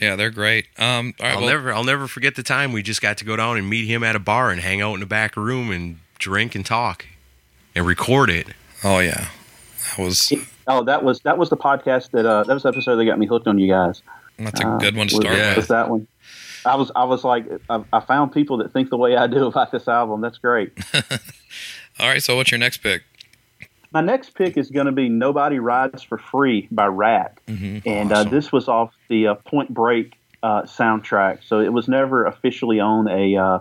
[0.00, 0.66] yeah, they're great.
[0.78, 3.24] Um, all right, I'll well, never, I'll never forget the time we just got to
[3.24, 5.70] go down and meet him at a bar and hang out in the back room
[5.70, 7.06] and drink and talk
[7.74, 8.48] and record it.
[8.84, 9.28] oh yeah,
[9.96, 10.32] that was
[10.66, 13.18] Oh, that was that was the podcast that uh, that was the episode that got
[13.18, 14.02] me hooked on you guys.
[14.38, 15.48] that's a Uh, good one to was- start yeah.
[15.48, 15.68] was with.
[15.68, 16.06] that one.
[16.64, 19.46] I was I was like I, I found people that think the way I do
[19.46, 20.20] about this album.
[20.20, 20.72] That's great.
[21.98, 23.02] All right, so what's your next pick?
[23.92, 27.38] My next pick is going to be "Nobody Rides for Free" by Ratt,
[27.84, 31.40] and uh, this was off the uh, Point Break uh, soundtrack.
[31.44, 33.58] So it was never officially on a uh,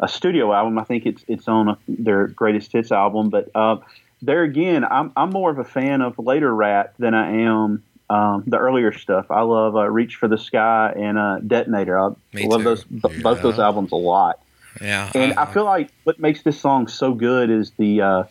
[0.00, 0.78] a studio album.
[0.78, 3.30] I think it's it's on a, their greatest hits album.
[3.30, 3.78] But uh,
[4.22, 8.42] there again, I'm I'm more of a fan of later Ratt than I am um,
[8.46, 9.30] the earlier stuff.
[9.30, 11.98] I love uh, Reach for the Sky and uh, Detonator.
[11.98, 12.64] I Me love too.
[12.64, 14.40] those b- both those albums a lot.
[14.80, 18.22] Yeah, And I feel like what makes this song so good is the uh,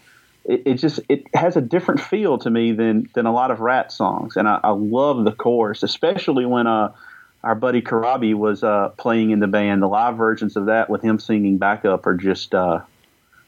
[0.46, 3.60] it, it just it has a different feel to me than than a lot of
[3.60, 6.94] Ratt songs, and I, I love the chorus, especially when uh
[7.42, 9.82] our buddy Corabi was uh, playing in the band.
[9.82, 12.82] The live versions of that with him singing backup are just uh,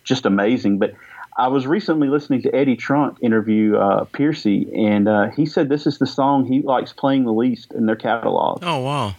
[0.06, 0.78] just amazing.
[0.80, 0.94] But
[1.42, 5.88] I was recently listening to Eddie Trunk interview uh, Pearcy, and uh, he said this
[5.88, 9.16] is the song he likes playing the least in their catalog, Oh wow.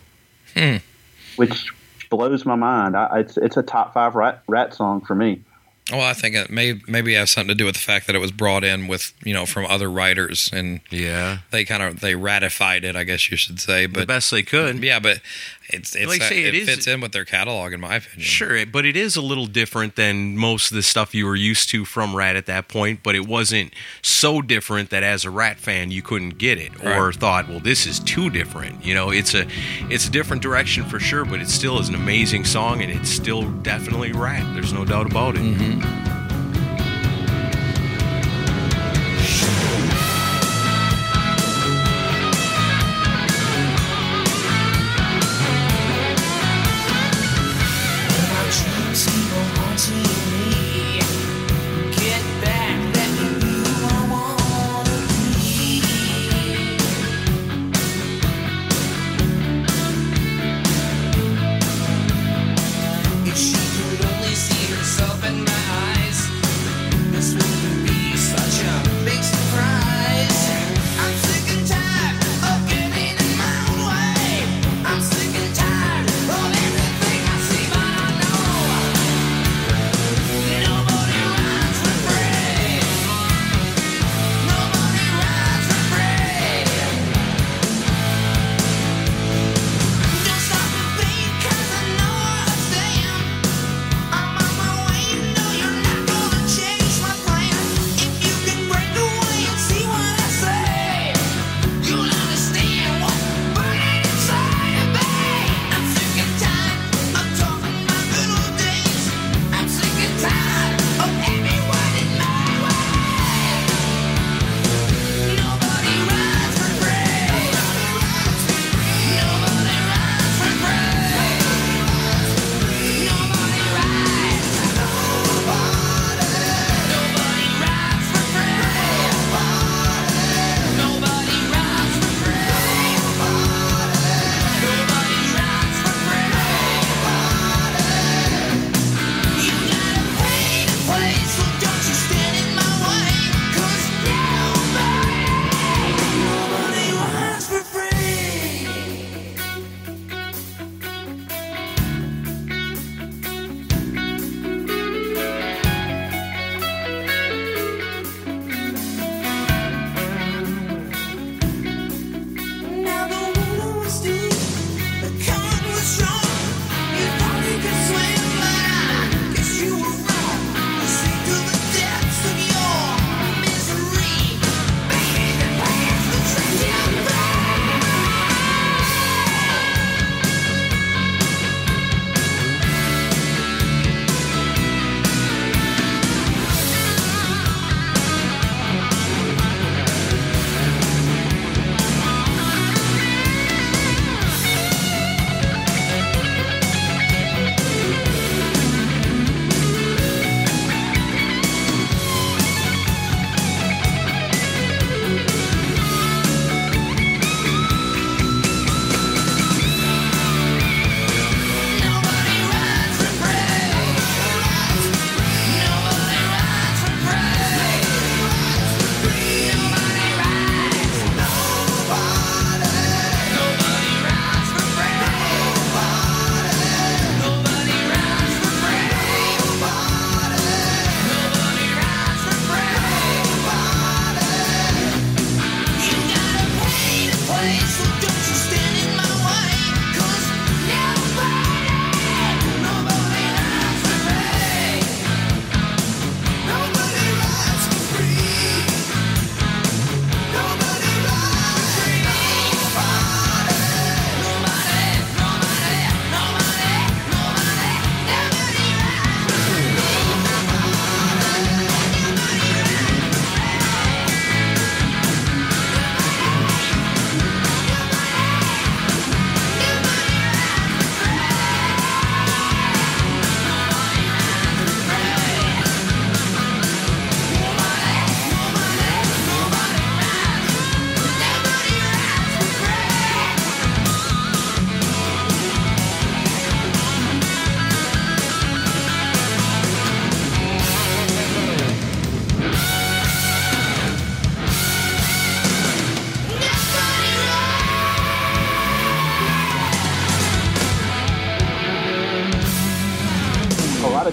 [1.37, 1.73] which
[2.11, 2.97] blows my mind.
[2.97, 5.43] I, it's it's a top five Ratt, Ratt song for me.
[5.91, 8.21] Well, I think it may maybe have something to do with the fact that it
[8.21, 11.39] was brought in with you know from other writers and Yeah.
[11.51, 13.87] they kind of they ratified it, I guess you should say.
[13.87, 14.83] The But best they could.
[14.85, 15.21] yeah, but
[15.69, 17.97] it's it's Like I say, it it, is- fits in with their catalog in my
[17.97, 18.21] opinion.
[18.21, 21.69] Sure, but it is a little different than most of the stuff you were used
[21.71, 23.01] to from Ratt at that point.
[23.03, 23.73] But it wasn't
[24.03, 27.15] so different that as a Ratt fan you couldn't get it or Right.
[27.17, 28.85] thought, well, this is too different.
[28.85, 29.47] You know, it's a
[29.91, 33.11] it's a different direction for sure, but it still is an amazing song and it's
[33.11, 34.55] still definitely Ratt.
[34.55, 35.43] There's no doubt about it.
[35.43, 36.22] If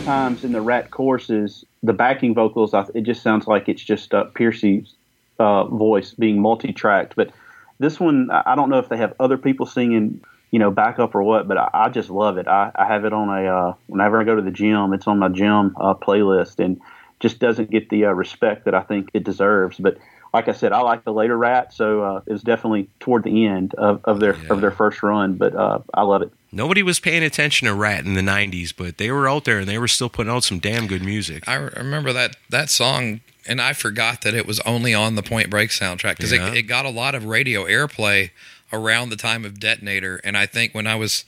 [0.09, 4.13] times in the Ratt courses, the backing vocals, I- it just sounds like it's just
[4.13, 4.95] uh, Pearcy's
[5.37, 7.15] uh, voice being multi-tracked.
[7.15, 7.31] But
[7.79, 10.19] this one, I don't know if they have other people singing,
[10.51, 11.47] you know, backup or what.
[11.47, 12.47] But I, I just love it.
[12.47, 15.19] I, I have it on a uh, whenever I go to the gym, it's on
[15.19, 16.81] my gym uh, playlist, and
[17.19, 19.77] just doesn't get the uh, respect that I think it deserves.
[19.77, 19.97] But
[20.33, 23.45] like I said, I like the later Ratt, so uh, it was definitely toward the
[23.45, 25.35] end of, of their of their first run.
[25.35, 26.31] But uh, I love it.
[26.51, 29.67] Nobody was paying attention to Ratt in the '90s, but they were out there and
[29.67, 31.47] they were still putting out some damn good music.
[31.47, 35.49] I remember that that song, and I forgot that it was only on the Point
[35.51, 36.49] Break soundtrack because Yeah.
[36.51, 38.31] it, it got a lot of radio airplay
[38.73, 40.19] around the time of Detonator.
[40.23, 41.23] And I think when I was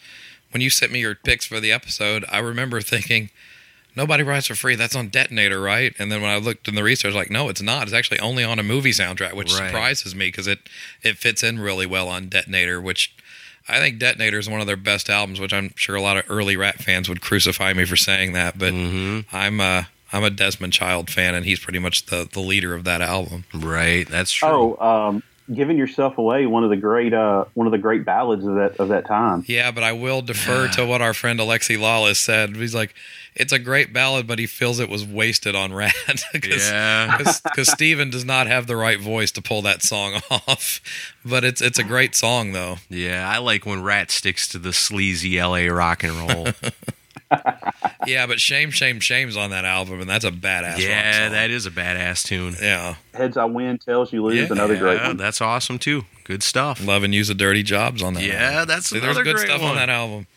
[0.51, 3.29] when you sent me your picks for the episode, I remember thinking.
[3.93, 4.75] Nobody rides for free.
[4.75, 5.93] That's on Detonator, right?
[5.99, 7.83] And then when I looked in the research, like, no, it's not.
[7.83, 9.67] It's actually only on a movie soundtrack, which Right.
[9.67, 10.59] surprises me because it
[11.03, 13.13] it fits in really well on Detonator, which
[13.67, 15.39] I think Detonator is one of their best albums.
[15.39, 18.57] Which I'm sure a lot of early Ratt fans would crucify me for saying that,
[18.57, 22.73] but I'm a I'm a Desmond Child fan, and he's pretty much the the leader
[22.73, 23.45] of that album.
[23.53, 24.77] Right, that's true.
[24.79, 28.45] Oh, um, giving yourself away one of the great uh, one of the great ballads
[28.45, 29.43] of that of that time.
[29.47, 32.55] Yeah, but I will defer to what our friend Alexi Lawless said.
[32.55, 32.93] He's like,
[33.35, 35.93] it's a great ballad, but he feels it was wasted on Ratt
[36.33, 37.17] because Yeah.
[37.17, 40.81] because Steven does not have the right voice to pull that song off.
[41.25, 42.77] But it's it's a great song though.
[42.89, 46.47] Yeah, I like when Ratt sticks to the sleazy LA rock and roll.
[48.05, 50.71] Yeah, but shame, shame, shame's on that album, and that's a badass.
[50.73, 51.31] rock yeah, song.
[51.33, 52.55] that is a badass tune.
[52.61, 52.95] yeah.
[53.13, 54.35] Heads I win, tails you lose.
[54.35, 55.17] Yeah, another great Yeah, one.
[55.17, 56.03] that's awesome too.
[56.23, 56.85] Good stuff.
[56.85, 58.23] Love and use the dirty jobs on that.
[58.23, 58.67] Yeah, album.
[58.67, 59.71] that's See, there's good great stuff one.
[59.71, 60.27] on that album.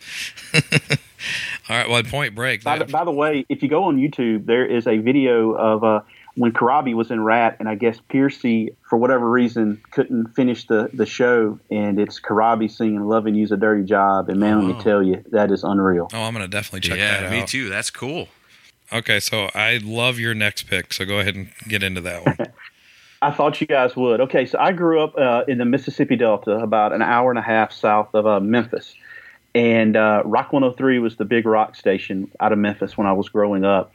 [1.69, 2.63] All right, well, Point Break.
[2.65, 5.83] By the, by the way, if you go on YouTube, there is a video of
[5.85, 6.01] uh,
[6.37, 10.91] when Corabi was in Ratt, and I guess Pearcy, for whatever reason, couldn't finish the,
[10.93, 14.77] the show, and it's Corabi singing "Love and Use a Dirty Job," and man, let
[14.77, 16.09] me tell you, that is unreal.
[16.13, 17.33] oh, I'm gonna definitely check yeah, that out.
[17.33, 17.69] Yeah, me too.
[17.69, 18.29] That's cool.
[18.93, 20.93] Okay, so I love your next pick.
[20.93, 22.37] So go ahead and get into that one.
[23.23, 24.21] I thought you guys would.
[24.21, 27.43] Okay, so I grew up uh, in the Mississippi Delta, about an hour and a
[27.43, 28.95] half south of uh, Memphis.
[29.55, 33.29] And uh, Rock 103 was the big rock station out of Memphis when I was
[33.29, 33.93] growing up.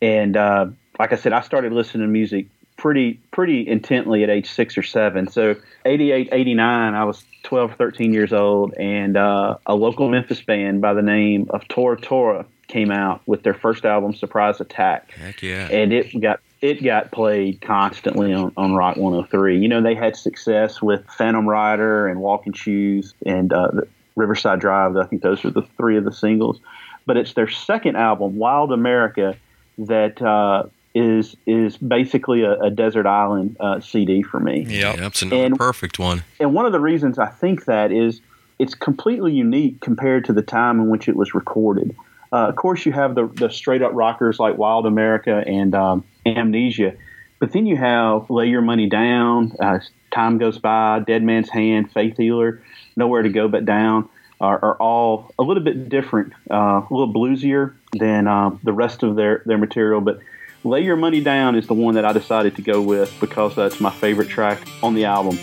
[0.00, 0.68] And uh,
[0.98, 4.82] like I said, I started listening to music pretty pretty intently at age six or
[4.82, 5.28] seven.
[5.28, 10.80] So 88, 89, I was 12, 13 years old, and uh, a local Memphis band
[10.80, 15.42] by the name of Tora Tora came out with their first album, Surprise Attack Heck
[15.42, 15.68] yeah.
[15.70, 19.58] and it got it got played constantly on, on Rock 103.
[19.58, 23.70] You know, they had success with Phantom Rider and Walking Shoes and uh,
[24.14, 24.96] Riverside Drive.
[24.96, 26.60] I think those are the three of the singles.
[27.06, 29.36] But it's their second album, Wild America,
[29.78, 30.64] that uh,
[30.94, 34.64] is is basically a, a desert island uh, CD for me.
[34.68, 34.96] Yep.
[34.96, 36.24] Yep, it's another And- perfect one.
[36.40, 38.20] And one of the reasons I think that is
[38.58, 41.96] it's completely unique compared to the time in which it was recorded.
[42.32, 46.04] Uh, of course, you have the, the straight up rockers like Wild America and um,
[46.26, 46.94] Amnesia,
[47.38, 49.80] but then you have Lay Your Money Down, uh,
[50.12, 52.62] Time Goes By, Dead Man's Hand, Faith Healer,
[52.96, 54.08] Nowhere to Go But Down
[54.40, 59.02] are, are all a little bit different, uh, a little bluesier than uh, the rest
[59.02, 60.00] of their, their material.
[60.00, 60.20] But
[60.62, 63.80] Lay Your Money Down is the one that I decided to go with because that's
[63.80, 65.38] my favorite track on the album.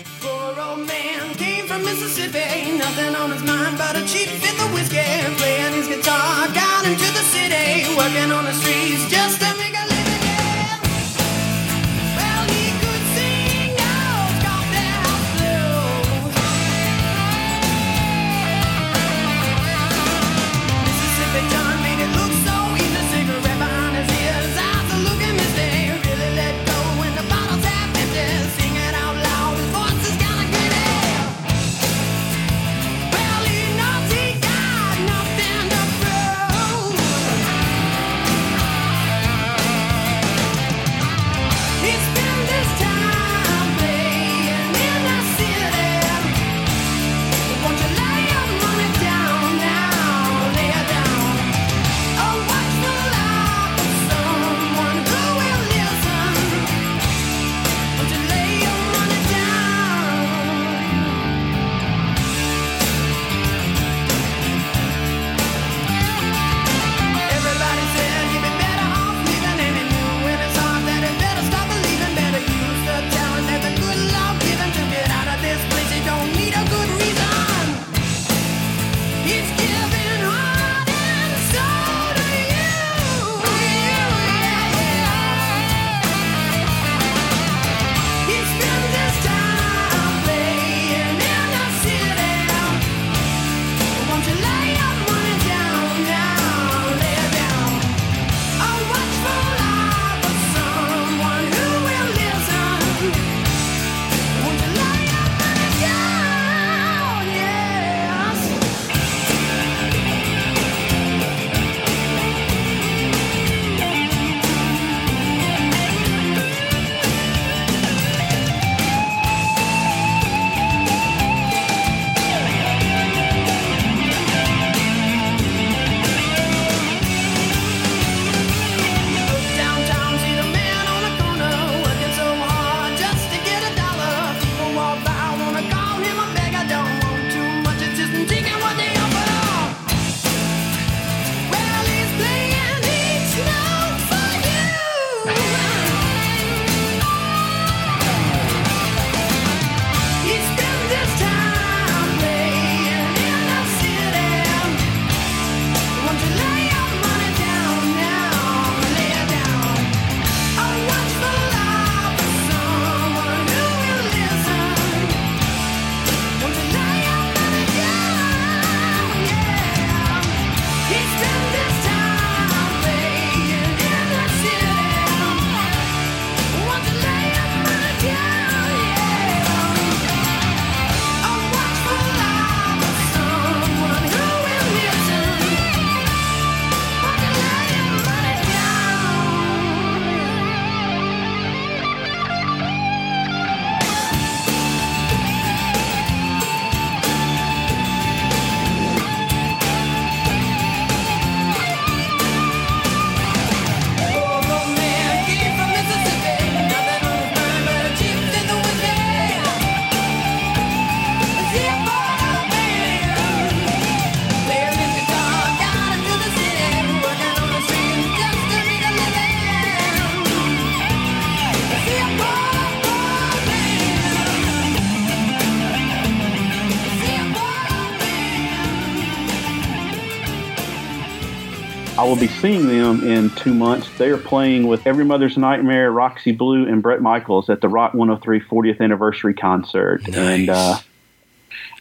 [232.08, 233.86] Will be seeing them in two months.
[233.98, 237.92] They are playing with Every Mother's Nightmare, Roxy Blue, and Bret Michaels at the Rock
[237.92, 240.08] 103 40th anniversary concert.
[240.08, 240.78] And uh,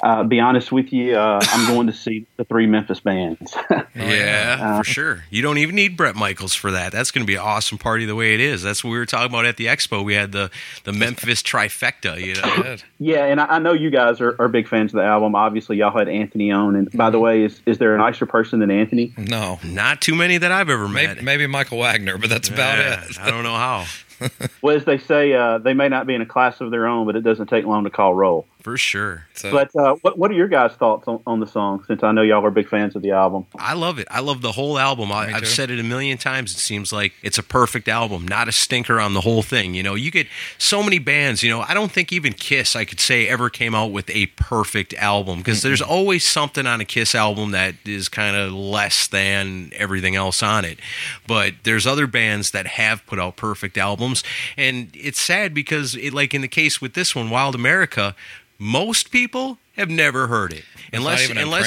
[0.03, 3.55] uh, be honest with you, uh, I'm going to see the three Memphis bands.
[3.95, 5.23] Yeah, for sure.
[5.29, 6.91] You don't even need Bret Michaels for that.
[6.91, 8.61] That's going to be an awesome party the way it is.
[8.61, 10.03] That's what we were talking about at the expo.
[10.05, 10.51] We had the
[10.83, 12.19] the Memphis trifecta.
[12.19, 15.03] You know, yeah, and I, I know you guys are, are big fans of the
[15.03, 15.35] album.
[15.35, 16.75] Obviously, y'all had Anthony on.
[16.75, 19.13] And by the way, is, is there a nicer person than Anthony?
[19.17, 19.59] No.
[19.63, 21.15] not too many that I've ever met.
[21.15, 23.19] Maybe, maybe Michael Wagner, but that's about Yeah, it.
[23.19, 23.85] I don't know how.
[24.61, 27.05] Well, as they say, uh, they may not be in a class of their own,
[27.05, 28.47] but it doesn't take long to call roll.
[28.67, 29.25] For sure.
[29.33, 32.11] So, But uh, what, what are your guys' thoughts on, on the song, since I
[32.11, 33.45] know y'all are big fans of the album?
[33.57, 34.09] I love it.
[34.11, 35.09] I love the whole album.
[35.09, 36.51] I, I've said it a million times.
[36.51, 39.73] It seems like it's a perfect album, not a stinker on the whole thing.
[39.73, 41.43] You know, you get so many bands.
[41.43, 44.25] You know, I don't think even Kiss, I could say, ever came out with a
[44.35, 49.07] perfect album because there's always something on a Kiss album that is kind of less
[49.07, 50.77] than everything else on it.
[51.25, 54.25] But there's other bands that have put out perfect albums,
[54.57, 58.13] and it's sad because, it, like in the case with this one, Wild America,
[58.59, 60.63] most people have never heard it.
[60.93, 61.63] Unless, unless,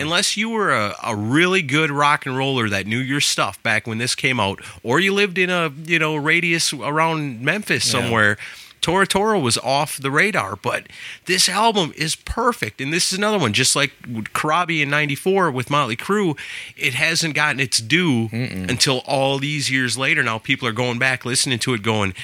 [0.00, 3.86] unless you were a, a really good rock and roller that knew your stuff back
[3.86, 8.00] when this came out, or you lived in a you know radius around Memphis Yeah.
[8.00, 8.38] somewhere.
[8.80, 10.86] Tora Tora was off the radar, but
[11.26, 12.80] this album is perfect.
[12.80, 13.92] And this is another one, just like
[14.32, 16.38] Corabi in 94 with Motley Crue,
[16.78, 20.22] it hasn't gotten its due until all these years later.
[20.22, 22.14] Now people are going back, listening to it, going,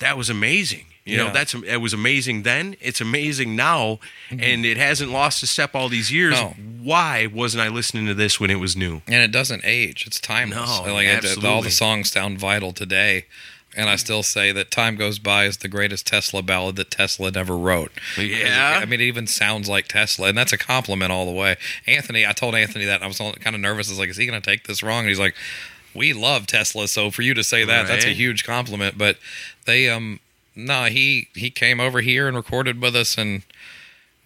[0.00, 0.86] that was amazing.
[1.04, 2.76] You know, that's it was amazing then.
[2.80, 3.98] It's amazing now,
[4.30, 6.34] and it hasn't lost a step all these years.
[6.34, 6.54] No.
[6.82, 9.02] Why wasn't I listening to this when it was new?
[9.08, 10.06] and it doesn't age.
[10.06, 10.80] It's timeless.
[10.84, 13.26] No, like it- all the songs sound vital today.
[13.74, 17.30] And I still say that "Time Goes By" is the greatest Tesla ballad that Tesla
[17.30, 17.90] never wrote.
[18.18, 18.78] Yeah.
[18.82, 21.56] I mean, it even sounds like Tesla, and that's a compliment all the way.
[21.86, 23.88] Anthony, I told Anthony that I was kind of nervous.
[23.88, 25.34] I was like, "Is he going to take this wrong?" And he's like,
[25.94, 29.16] "We love Tesla, so for you to say that, that's a huge compliment." But
[29.64, 30.20] they, um,
[30.54, 33.42] no, he he came over here and recorded with us and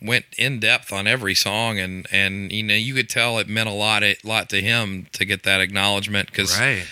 [0.00, 3.68] went in depth on every song and and you know you could tell it meant
[3.68, 6.84] a lot a lot to him to get that acknowledgement because Right.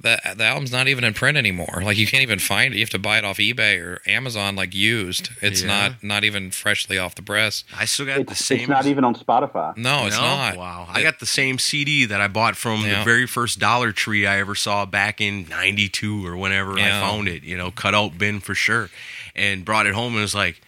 [0.00, 2.82] That the album's not even in print anymore like you can't even find it you
[2.82, 5.68] have to buy it off ebay or amazon like used it's Yeah.
[5.68, 8.60] not not even freshly off the press I still got the It's, same.
[8.60, 9.74] it's not even on Spotify.
[9.76, 10.22] no it's No?
[10.22, 10.86] not Wow.
[10.88, 12.98] I got the same CD that I bought from Yeah.
[12.98, 16.98] the very first Dollar Tree I ever saw back in 92 or whenever Yeah.
[16.98, 18.90] I found it, you know, cut out bin for sure.
[19.34, 20.60] And brought it home and was like,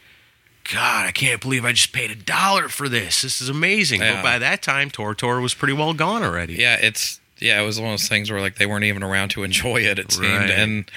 [0.72, 3.22] God, I can't believe I just paid a dollar for this.
[3.22, 4.01] This is amazing.
[4.03, 4.16] Yeah.
[4.16, 6.55] But by that time, Tor Tor was pretty well gone already.
[6.55, 9.30] yeah it's yeah it was one of those things where like they weren't even around
[9.30, 10.51] to enjoy it it seemed Right.
[10.51, 10.91] and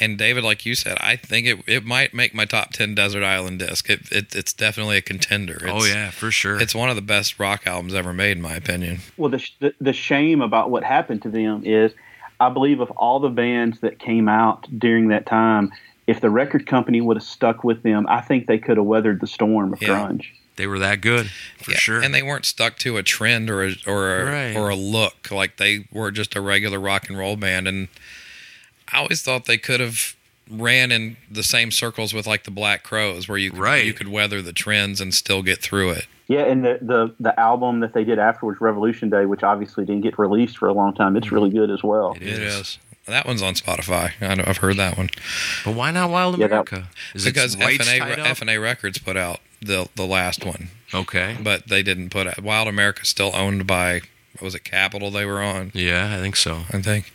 [0.00, 3.22] and David, like you said, I think it it might make my top ten desert
[3.22, 3.90] island disc.
[3.90, 5.58] It, it it's definitely a contender.
[5.66, 6.58] Oh, it's, oh, yeah, for sure.
[6.58, 9.00] it's one of the best rock albums ever made, in my opinion.
[9.18, 11.92] Well, the, sh- the the shame about what happened to them is,
[12.40, 15.70] I believe of all the bands that came out during that time,
[16.06, 19.20] if the record company would have stuck with them, I think they could have weathered
[19.20, 19.88] the storm of Yeah.
[19.88, 20.24] grunge.
[20.56, 21.30] They were that good,
[21.62, 22.02] for Yeah, sure.
[22.02, 24.56] And they weren't stuck to a trend or a or a, Right.
[24.56, 25.30] or a look.
[25.30, 27.66] Like they were just a regular rock and roll band.
[27.66, 27.88] And
[28.92, 30.14] I always thought they could have
[30.50, 33.86] ran in the same circles with like the Black Crowes, where you could, Right.
[33.86, 36.06] you could weather the trends and still get through it.
[36.28, 40.02] Yeah, and the, the the album that they did afterwards, Revolution Day, which obviously didn't
[40.02, 41.34] get released for a long time, it's mm-hmm.
[41.34, 42.14] really good as well.
[42.16, 42.78] It is.
[43.06, 44.12] That one's on Spotify.
[44.20, 45.10] I know I've heard that one
[45.64, 46.88] But why not Wild Yeah, that- America?
[47.14, 48.26] Is because its rights FNA tied up?
[48.38, 51.36] FNA Records put out the the last one, Okay.
[51.40, 52.40] but they didn't put out.
[52.40, 54.00] Wild America's still owned by
[54.34, 55.70] what was it Capital They were on.
[55.74, 56.62] Yeah, I think so.
[56.72, 57.12] I think.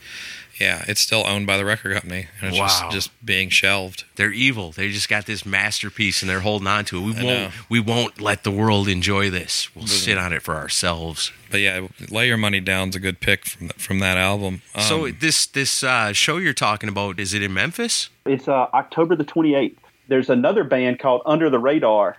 [0.60, 2.66] Yeah, it's still owned by the record company, and it's Wow.
[2.68, 4.06] just, just being shelved.
[4.16, 4.72] They're evil.
[4.72, 7.02] They just got this masterpiece and they're holding on to it.
[7.02, 7.52] We I won't know.
[7.70, 9.70] we won't let the world enjoy this.
[9.76, 9.94] We'll mm-hmm.
[9.94, 11.32] sit on it for ourselves.
[11.50, 14.62] But yeah, lay your money down's a good pick from th- from that album.
[14.76, 18.10] Um, so this this uh, show you're talking about is it in Memphis?
[18.26, 19.76] It's uh, October the 28th.
[20.08, 22.18] There's another band called Under the Radar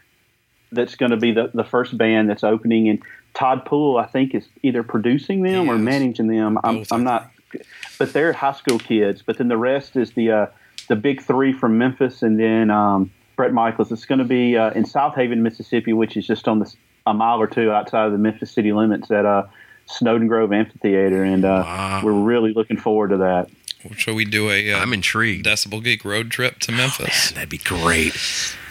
[0.72, 3.02] that's going to be the, the first band that's opening, and
[3.34, 6.58] Todd Poole, I think, is either producing them or managing them.
[6.64, 7.30] I'm, Both, I I'm not,
[7.98, 9.22] but they're high school kids.
[9.24, 10.46] But then the rest is the uh,
[10.88, 13.92] the big three from Memphis, and then um, Bret Michaels.
[13.92, 16.74] It's going to be uh, in Southaven, Mississippi, which is just on the,
[17.10, 19.44] a mile or two outside of the Memphis city limits at uh,
[19.86, 22.00] Snowden Grove Amphitheater, and uh, Wow.
[22.04, 23.48] we're really looking forward to that.
[23.96, 25.46] shall we do a uh, I'm intrigued.
[25.46, 27.30] Decibel Geek road trip to Memphis?
[27.32, 28.14] That'd be great.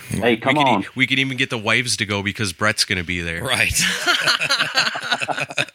[0.10, 0.84] Hey, come we could, on!
[0.84, 3.44] e- we could even get the wives to go because Bret's going to be there.
[3.44, 3.74] right.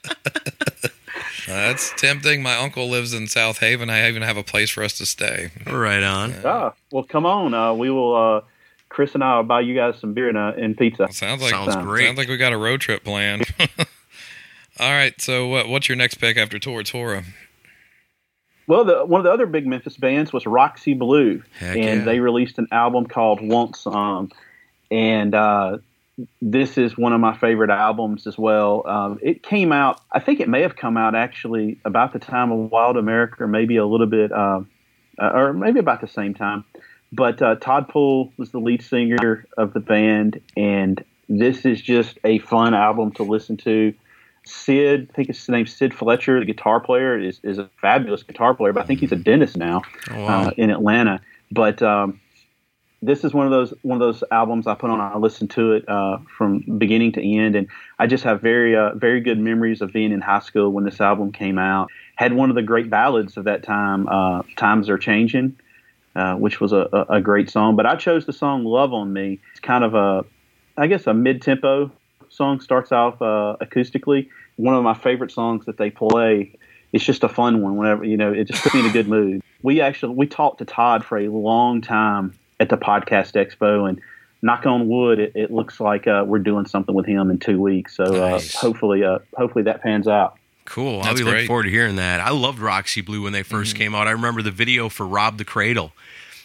[1.46, 2.42] That's tempting.
[2.42, 3.90] My uncle lives in Southaven.
[3.90, 5.50] I even have a place for us to stay.
[5.66, 6.34] Right on.
[6.44, 7.52] Ah, well, come on.
[7.52, 8.14] Uh, we will.
[8.14, 8.40] Uh,
[8.92, 11.08] Chris and I will buy you guys some beer and, uh, and pizza.
[11.10, 12.04] Sounds like Sounds great.
[12.04, 13.46] Sounds like we got a road trip planned.
[14.78, 15.18] All right.
[15.18, 17.24] So what, what's your next pick after Tora Tora?
[18.66, 22.04] Well, the, one of the other big Memphis bands was Roxy Blue, Heck and yeah.
[22.04, 24.30] they released an album called Want Some,
[24.90, 25.78] and uh,
[26.40, 28.86] this is one of my favorite albums as well.
[28.86, 32.52] Um, it came out, I think it may have come out actually about the time
[32.52, 34.60] of Wild America, or maybe a little bit, uh,
[35.18, 36.64] uh, or maybe about the same time.
[37.12, 42.18] But uh, Todd Poole was the lead singer of the band, and this is just
[42.24, 43.94] a fun album to listen to.
[44.44, 48.54] Sid, I think his name's Sid Fletcher, the guitar player, is, is a fabulous guitar
[48.54, 51.20] player, but I think he's a dentist now uh, in Atlanta.
[51.52, 52.20] But um,
[53.02, 55.00] this is one of those one of those albums I put on.
[55.00, 58.94] I listen to it uh, from beginning to end, and I just have very uh,
[58.94, 61.90] very good memories of being in high school when this album came out.
[62.14, 65.56] Had one of the great ballads of that time, uh, "Times Are Changing,"
[66.14, 67.76] uh, which was a, a, great song.
[67.76, 70.24] But I chose the song "Love on Me." It's kind of a,
[70.76, 71.90] I guess, a mid tempo
[72.28, 72.60] song.
[72.60, 74.28] Starts off uh, acoustically.
[74.56, 76.52] One of my favorite songs that they play.
[76.92, 77.76] It's just a fun one.
[77.76, 79.42] Whenever you know, it just puts me in a good mood.
[79.62, 84.00] We actually we talked to Todd for a long time at the podcast expo and
[84.42, 87.60] knock on wood it, it looks like uh, we're doing something with him in two
[87.60, 88.54] weeks so Nice.
[88.54, 91.02] uh, hopefully uh, hopefully that pans out Cool.
[91.02, 92.20] I'll be looking forward to hearing that.
[92.20, 93.78] I loved Roxy Blue when they 1st mm-hmm.
[93.78, 94.06] came out.
[94.06, 95.92] I remember the video for Rob the Cradle.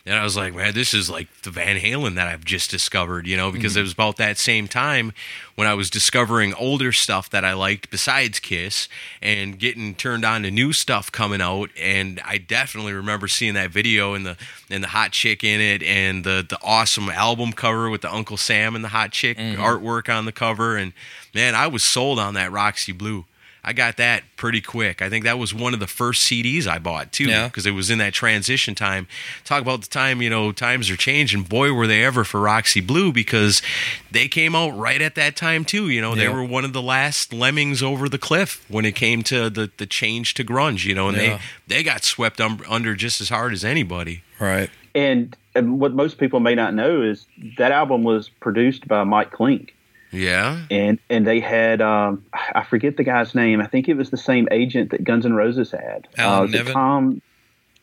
[0.08, 3.28] And I was like, man, this is like the Van Halen that I've just discovered,
[3.28, 3.80] you know, because mm-hmm.
[3.80, 5.12] it was about that same time
[5.56, 8.88] when I was discovering older stuff that I liked besides Kiss
[9.22, 11.72] and getting turned on to new stuff coming out.
[11.78, 14.38] And I definitely remember seeing that video and the
[14.70, 18.38] and the hot chick in it and the the awesome album cover with the Uncle
[18.38, 19.62] Sam and the hot chick mm-hmm.
[19.62, 20.78] artwork on the cover.
[20.78, 20.94] And
[21.36, 23.26] man, I was sold on that Roxy Blue.
[23.68, 25.02] I got that pretty quick.
[25.02, 27.48] I think that was one of the first CDs I bought too, Yeah.
[27.48, 29.08] because it was in that transition time.
[29.44, 31.44] Talk about the time, you know, times are changing.
[31.44, 33.62] Boy, were they ever for Roxy Blue because
[34.10, 35.90] they came out right at that time too.
[35.90, 39.22] You know, they were one of the last lemmings over the cliff when it came
[39.24, 40.86] to the the change to grunge.
[40.86, 41.40] You know, and Yeah.
[41.68, 44.24] they they got swept um, under just as hard as anybody.
[44.40, 44.70] Right.
[44.96, 47.26] and, and what most people may not know is
[47.58, 49.74] that album was produced by mike clink
[50.18, 50.66] Yeah.
[50.72, 54.18] and and they had um, i forget the guy's name i think it was the
[54.18, 57.22] same agent that guns N' roses had Alan uh, tom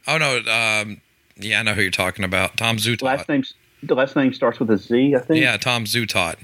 [0.06, 0.36] Oh no.
[0.50, 1.00] Um.
[1.36, 2.56] Yeah, I know who you're talking about.
[2.56, 3.02] Tom Zutaut.
[3.02, 3.42] last name
[3.82, 6.36] the last name starts with a z i think Yeah, Tom Zutaut.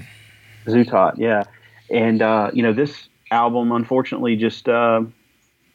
[0.67, 1.45] Zutaut, yeah.
[1.91, 5.03] And uh, you know, this album unfortunately just uh,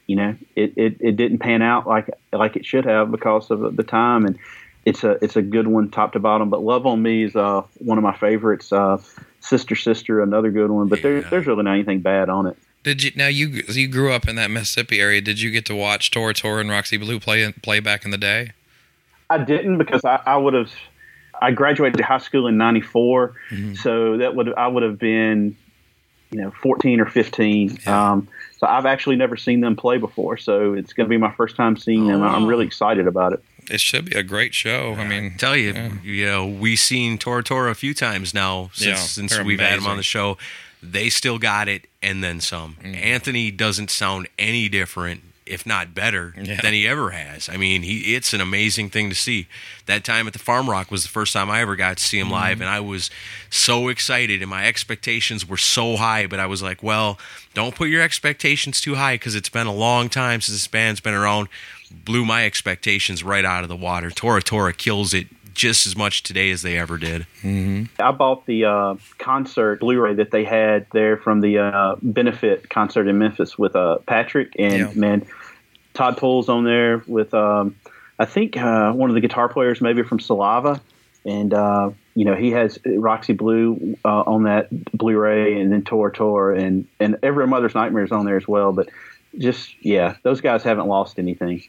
[0.08, 3.76] you know, it, it, it didn't pan out like like it should have because of
[3.76, 4.38] the time and
[4.86, 6.50] it's a it's a good one top to bottom.
[6.50, 8.72] But Love on Me is uh, one of my favorites.
[8.72, 8.98] Uh,
[9.46, 10.88] Sister Sister, another good one.
[10.88, 12.58] But there, there's really not anything bad on it.
[12.84, 15.20] Did you now you you grew up in that Mississippi area?
[15.20, 18.18] Did you get to watch Tora Tora and Roxy Blue play play back in the
[18.18, 18.52] day?
[19.30, 20.72] I didn't because I, I would have.
[21.42, 23.34] I graduated high school in '94,
[23.82, 25.58] so that would I would have been,
[26.32, 27.80] you know, 14 or 15.
[27.88, 28.28] Um,
[28.58, 31.58] so I've actually never seen them play before, so it's going to be my first
[31.58, 32.24] time seeing them.
[32.24, 33.44] I'm really excited about it.
[33.70, 34.96] It should be a great show.
[34.98, 38.86] I mean, tell you, you know, we've seen Tora Tora a few times now since
[38.86, 40.38] Yeah, since we've had him on the show.
[40.84, 42.78] They still got it, and then some.
[42.84, 42.96] Mm.
[43.04, 46.62] Anthony doesn't sound any different, if not better, Yeah.
[46.62, 47.50] than he ever has.
[47.50, 49.48] I mean, he it's an amazing thing to see.
[49.88, 52.20] That time at the Farm Rock was the first time I ever got to see
[52.20, 52.34] him Mm-hmm.
[52.34, 53.10] live, and I was
[53.50, 56.28] so excited, and my expectations were so high.
[56.28, 57.18] But I was like, well,
[57.56, 61.00] don't put your expectations too high because it's been a long time since this band's
[61.00, 61.48] been around.
[61.92, 64.10] Blew my expectations right out of the water.
[64.10, 67.26] Tora Tora kills it just as much today as they ever did.
[68.00, 73.08] I bought the uh, concert Blu-ray that they had there from the uh, benefit concert
[73.08, 74.92] in Memphis with uh, Patrick and Yeah.
[74.96, 75.26] man,
[75.94, 77.76] Todd Poole's on there with um,
[78.20, 80.82] I think uh, one of the guitar players maybe from Saliva,
[81.26, 86.12] and uh, you know he has Roxy Blue uh, on that Blu-ray, and then Tor
[86.12, 88.74] Tor, and and Every Mother's Nightmare is on there as well.
[88.74, 88.90] But
[89.38, 91.64] just yeah, those guys haven't lost anything.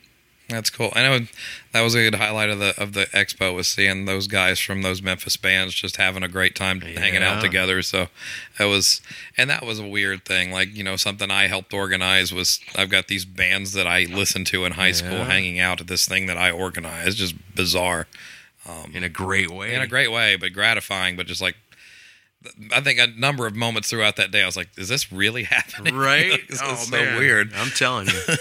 [0.49, 0.93] that's cool.
[0.95, 1.27] I know
[1.73, 4.83] that was a good highlight of the of the expo was seeing those guys from
[4.83, 7.83] those Memphis bands just having a great time hanging out together.
[7.83, 8.07] So
[8.59, 9.01] it was,
[9.37, 10.53] and that was a weird thing.
[10.53, 14.47] Like you know, something I helped organize was I've got these bands that I listened
[14.49, 17.19] to in high school hanging out at this thing that I organized.
[17.19, 18.07] Just bizarre.
[18.93, 19.75] in a great way.
[19.75, 21.17] in a great way, but gratifying.
[21.17, 21.57] But just like,
[22.73, 25.43] I think a number of moments throughout that day, I was like, "Is this really
[25.57, 26.41] happening?" right?
[26.49, 27.19] this oh, is so man.
[27.19, 27.53] weird.
[27.55, 28.21] I'm telling you.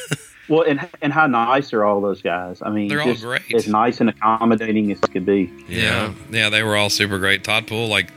[0.47, 2.61] Well, and and how nice are all those guys?
[2.61, 3.51] I mean, They're all just great.
[3.55, 5.51] as nice and accommodating as could be.
[5.67, 7.43] Yeah, yeah, they were all super great.
[7.43, 8.11] Todd Poole, like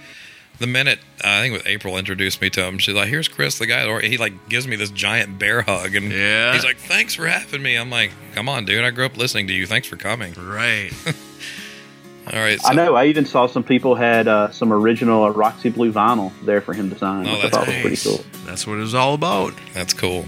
[0.59, 3.59] the minute uh, I think with April introduced me to him, she's like, "Here's Chris,
[3.59, 6.53] the guy." Or he like gives me this giant bear hug, and Yeah.
[6.53, 9.47] he's like, "Thanks for having me." I'm like, "Come on, dude, I grew up listening
[9.47, 9.67] to you.
[9.67, 10.93] Thanks for coming." Right.
[12.33, 12.95] All right, I know.
[12.95, 16.75] I even saw some people had uh, some original uh, Roxy Blue vinyl there for
[16.75, 18.25] him to sign, Oh, which I that's thought was pretty cool.
[18.45, 19.55] That's what it was all about.
[19.73, 20.27] That's cool.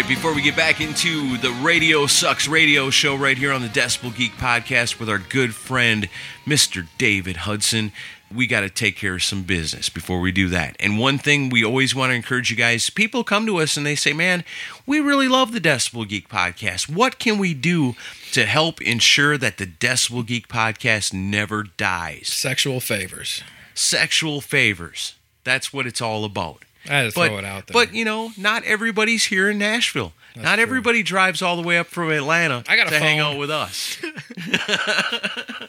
[0.00, 3.68] Right, before we get back into the Radio Sucks radio show right here on the
[3.68, 6.08] Decibel Geek podcast with our good friend,
[6.46, 6.86] Mr.
[6.96, 7.92] David Hudson,
[8.34, 10.76] we got to take care of some business before we do that.
[10.80, 13.84] And one thing we always want to encourage you guys people come to us and
[13.84, 14.42] they say, man,
[14.86, 16.88] we really love the Decibel Geek podcast.
[16.88, 17.94] What can we do
[18.32, 22.28] to help ensure that the Decibel Geek podcast never dies?
[22.28, 23.42] Sexual favors.
[23.74, 25.16] Sexual favors.
[25.44, 26.64] That's what it's all about.
[26.88, 27.72] I had to But, throw it out there.
[27.74, 30.12] but you know, not everybody's here in Nashville.
[30.36, 30.62] not true.
[30.62, 33.98] everybody drives all the way up from Atlanta I got to hang out with us.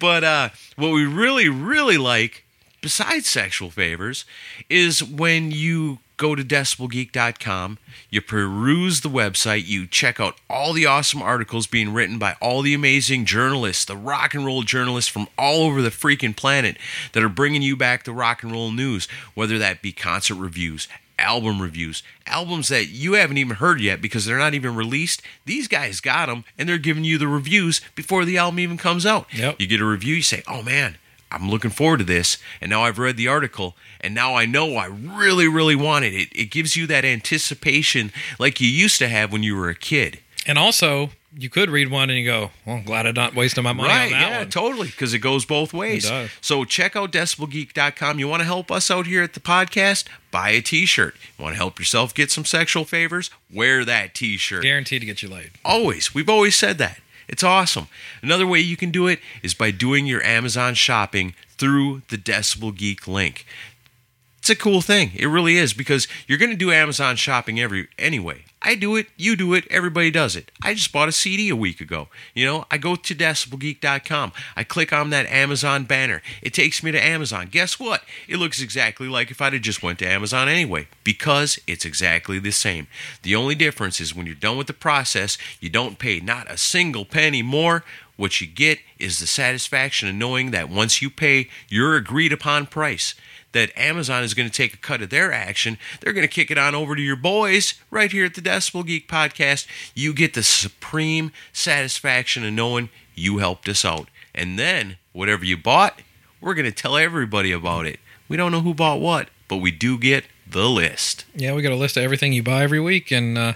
[0.00, 2.44] but uh, what we really, really like,
[2.80, 4.24] besides sexual favors,
[4.68, 7.78] is when you go to decibelgeek.com,
[8.10, 12.62] you peruse the website, you check out all the awesome articles being written by all
[12.62, 16.76] the amazing journalists, the rock and roll journalists from all over the freaking planet
[17.12, 20.88] that are bringing you back the rock and roll news, whether that be concert reviews,
[21.18, 25.22] album reviews, albums that you haven't even heard yet because they're not even released.
[25.44, 29.04] These guys got them and they're giving you the reviews before the album even comes
[29.04, 29.26] out.
[29.34, 29.56] Yep.
[29.60, 30.96] You get a review, you say, "Oh man,
[31.30, 34.76] I'm looking forward to this." And now I've read the article and now I know
[34.76, 36.14] I really really want it.
[36.14, 39.74] It it gives you that anticipation like you used to have when you were a
[39.74, 40.20] kid.
[40.46, 43.62] and also, you could read one and you go, well, I'm glad I'm not wasting
[43.64, 44.48] my money right, on that yeah, one.
[44.48, 46.06] totally, because it goes both ways.
[46.06, 46.30] It does.
[46.40, 48.18] So check out decibelgeek.com.
[48.18, 50.06] You want to help us out here at the podcast?
[50.30, 51.14] Buy a t-shirt.
[51.36, 53.30] You want to help yourself get some sexual favors?
[53.52, 54.62] Wear that t-shirt.
[54.62, 55.50] Guaranteed to get you laid.
[55.64, 56.14] Always.
[56.14, 57.00] We've always said that.
[57.28, 57.88] It's awesome.
[58.22, 62.76] Another way you can do it is by doing your Amazon shopping through the Decibel
[62.76, 63.46] Geek link.
[64.38, 65.10] It's a cool thing.
[65.14, 68.45] It really is because you're going to do Amazon shopping every anyway.
[68.62, 70.50] I do it, you do it, everybody does it.
[70.62, 72.08] I just bought a CD a week ago.
[72.34, 74.32] You know, I go to decibelgeek.com.
[74.56, 76.22] I click on that Amazon banner.
[76.42, 77.48] It takes me to Amazon.
[77.50, 78.02] Guess what?
[78.26, 82.38] It looks exactly like if I'd have just went to Amazon anyway because it's exactly
[82.38, 82.86] the same.
[83.22, 86.56] The only difference is when you're done with the process, you don't pay not a
[86.56, 87.84] single penny more.
[88.16, 92.66] What you get is the satisfaction of knowing that once you pay your agreed upon
[92.66, 93.14] price,
[93.52, 95.78] that Amazon is going to take a cut of their action.
[96.00, 98.86] They're going to kick it on over to your boys right here at the Decibel
[98.86, 99.66] Geek podcast.
[99.94, 104.08] You get the supreme satisfaction of knowing you helped us out.
[104.34, 106.02] And then, whatever you bought,
[106.40, 107.98] we're going to tell everybody about it.
[108.28, 111.24] We don't know who bought what, but we do get the list.
[111.34, 113.52] Yeah, we got a list of everything you buy every week, and uh,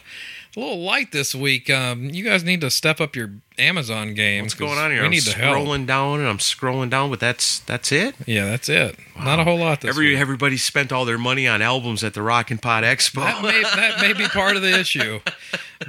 [0.56, 1.70] a little light this week.
[1.70, 4.42] Um, you guys need to step up your Amazon game.
[4.42, 5.00] What's going on here?
[5.00, 5.56] We I'm need the help.
[5.58, 8.14] scrolling down and I'm scrolling down, but that's that's it.
[8.26, 8.96] Yeah, that's it.
[9.16, 10.18] Not a whole lot this Every week.
[10.18, 13.16] everybody spent all their money on albums at the Rock and Pod Expo.
[13.22, 15.20] That may, that may be part of the issue,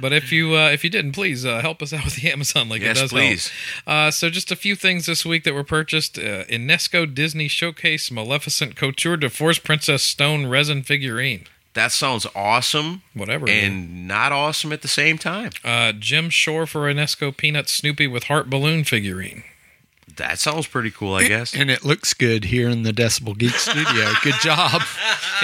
[0.00, 2.68] but if you uh, if you didn't, please uh, help us out with the Amazon
[2.68, 2.84] link.
[2.84, 3.50] Yes, it does please.
[3.86, 8.10] Uh, so just a few things this week that were purchased: uh, Enesco Disney Showcase
[8.10, 11.46] Maleficent Couture de Force Princess Stone resin figurine.
[11.74, 13.48] That sounds awesome Whatever.
[13.48, 15.50] and not awesome at the same time.
[15.64, 19.42] Uh, Jim Shore for Enesco Peanut Snoopy with heart balloon figurine.
[20.16, 21.54] That sounds pretty cool, I guess.
[21.54, 24.10] And it looks good here in the Decibel Geek studio.
[24.22, 24.82] Good job.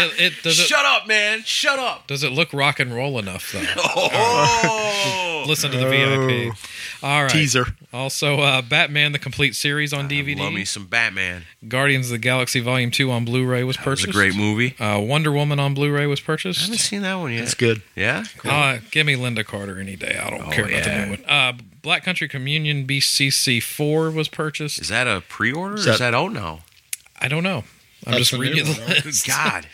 [0.01, 1.43] It, it does it Shut up, man!
[1.45, 2.07] Shut up!
[2.07, 3.65] does it look rock and roll enough though?
[3.85, 6.55] Oh, Listen to the VIP.
[7.03, 7.31] All right.
[7.31, 7.67] Teaser.
[7.93, 10.39] Also, uh, Batman the complete series on DVD.
[10.39, 11.45] love me some Batman.
[11.67, 14.09] Guardians of the Galaxy Volume Two on Blu-ray was It was purchased.
[14.11, 14.77] a great movie.
[14.79, 16.61] Uh, Wonder Woman on Blu-ray was purchased.
[16.61, 17.43] I haven't seen that one yet.
[17.43, 17.83] It's good.
[17.97, 18.51] Yeah, cool.
[18.53, 20.17] Uh, give me Lynda Carter any day.
[20.23, 21.01] I don't Oh, care about yeah.
[21.01, 21.65] the new one.
[21.83, 24.81] Black Country Communion BCC four was purchased.
[24.81, 25.75] is that a pre-order?
[25.75, 26.61] Or is that- that out now?
[27.21, 27.65] I don't know.
[28.07, 29.05] I'm That's just reading the one, right?
[29.05, 29.27] list.
[29.27, 29.67] God,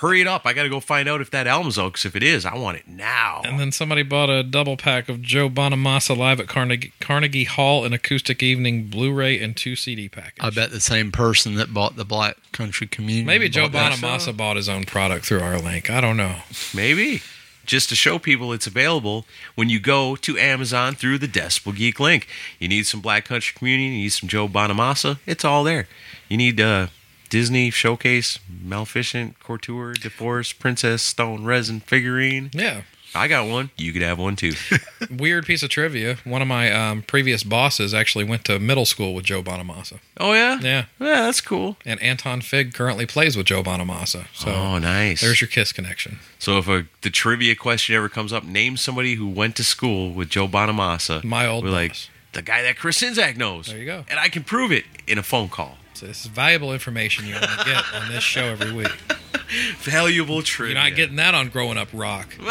[0.00, 0.42] hurry it up!
[0.44, 1.92] I got to go find out if that album's out.
[1.92, 3.40] Because if it is, I want it now.
[3.46, 7.84] And then somebody bought a double pack of Joe Bonamassa live at Carnegie, Carnegie Hall
[7.86, 10.34] an acoustic evening Blu-ray and two CD package.
[10.40, 13.24] I bet the same person that bought the Black Country Communion.
[13.26, 13.92] Maybe Joe bought that.
[13.98, 15.88] Bonamassa bought his own product through our link.
[15.88, 16.36] I don't know.
[16.74, 17.22] Maybe.
[17.64, 22.00] Just to show people it's available when you go to Amazon through the Decibel Geek
[22.00, 22.26] link.
[22.58, 25.86] You need some Black Country Communion, you need some Joe Bonamassa, it's all there.
[26.28, 26.88] You need uh,
[27.28, 32.50] Disney Showcase, Maleficent, Couture, de Force, Princess, Stone, Resin, figurine.
[32.52, 32.82] Yeah.
[33.14, 33.70] I got one.
[33.76, 34.52] You could have one too.
[35.10, 36.16] Weird piece of trivia.
[36.24, 39.98] One of my um, previous bosses actually went to middle school with Joe Bonamassa.
[40.18, 40.58] oh, yeah?
[40.60, 40.84] Yeah.
[40.98, 41.76] Yeah, that's cool.
[41.84, 44.26] And Anton Fig currently plays with Joe Bonamassa.
[44.34, 45.20] So oh, nice.
[45.20, 46.18] there's your Kiss connection.
[46.38, 50.12] so if a, the trivia question ever comes up, name somebody who went to school
[50.12, 51.22] with Joe Bonamassa.
[51.24, 52.08] My old We're like, boss.
[52.32, 53.66] the guy that Chris Czynszak knows.
[53.66, 54.04] There you go.
[54.08, 55.76] And I can prove it in a phone call.
[56.02, 58.88] So this is valuable information you want to get on this show every week.
[59.82, 60.74] Valuable trivia.
[60.74, 62.34] You're not getting that on Growing Up Rock.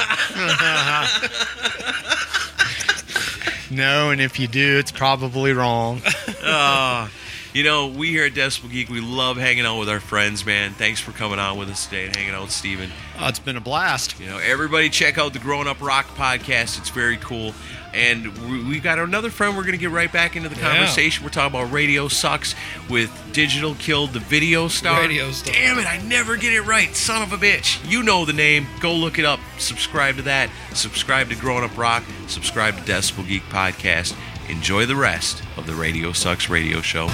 [3.69, 6.01] No, and if you do, it's probably wrong.
[6.43, 7.09] Ah,
[7.53, 10.71] You know, we here at Decibel Geek, we love hanging out with our friends, man.
[10.73, 12.89] Thanks for coming on with us today and hanging out with Steven.
[13.19, 14.19] Oh, it's been a blast.
[14.19, 16.79] You know, everybody check out the Growing Up Rock podcast.
[16.79, 17.53] It's very cool.
[17.93, 19.55] And we- we've got another friend.
[19.57, 20.69] We're going to get right back into the Yeah.
[20.77, 21.23] conversation.
[21.23, 22.55] We're talking about Radio Sucks
[22.87, 25.01] with Digital Killed the Video Star.
[25.01, 25.53] Radio Star.
[25.53, 26.95] Damn it, I never get it right.
[26.95, 27.77] Son of a bitch.
[27.85, 28.67] You know the name.
[28.79, 29.39] Go look it up.
[29.57, 30.49] Subscribe to that.
[30.73, 32.03] Subscribe to Growing Up Rock.
[32.27, 34.13] Subscribe to Decibel Geek Podcast.
[34.49, 37.09] Enjoy the rest of the Radio Sucks radio show.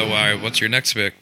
[0.00, 1.12] So, uh, what's your next pick?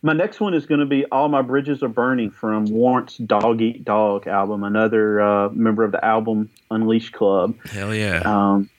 [0.00, 3.60] My next one is going to be "All My Bridges Are Burning" from Warrant's "Dog
[3.60, 4.64] Eat Dog" album.
[4.64, 7.54] Another uh, member of the album Unleashed Club.
[7.66, 8.22] Hell yeah.
[8.24, 8.70] Um,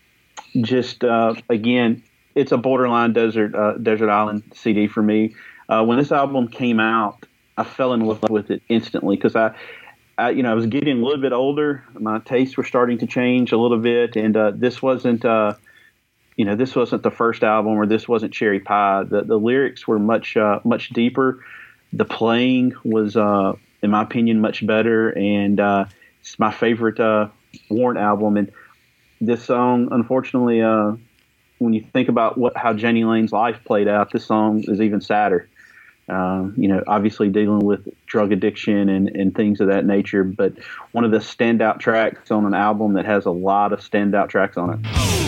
[0.61, 2.01] just uh, again,
[2.33, 5.35] it's a borderline desert uh, desert island CD for me.
[5.69, 7.23] Uh, when this album came out,
[7.55, 9.55] I fell in love with it instantly because I,
[10.17, 11.83] I, you know, I was getting a little bit older.
[11.93, 15.53] My tastes were starting to change a little bit, and uh, this wasn't, uh,
[16.35, 19.03] you know, this wasn't the first album or this wasn't Cherry Pie.
[19.03, 21.43] The the lyrics were much uh, much deeper.
[21.93, 25.85] The playing was, uh, in my opinion, much better, and uh,
[26.19, 27.29] it's my favorite uh,
[27.69, 28.35] Warrant album.
[28.35, 28.51] And
[29.21, 30.93] this song, unfortunately, uh,
[31.59, 34.99] when you think about what how Jani Lane's life played out, this song is even
[34.99, 35.47] sadder.
[36.07, 40.53] Um, you know, obviously dealing with drug addiction and, and things of that nature, but
[40.91, 44.55] one of the standout tracks on an album that has a lot of standout tracks
[44.55, 45.24] on it.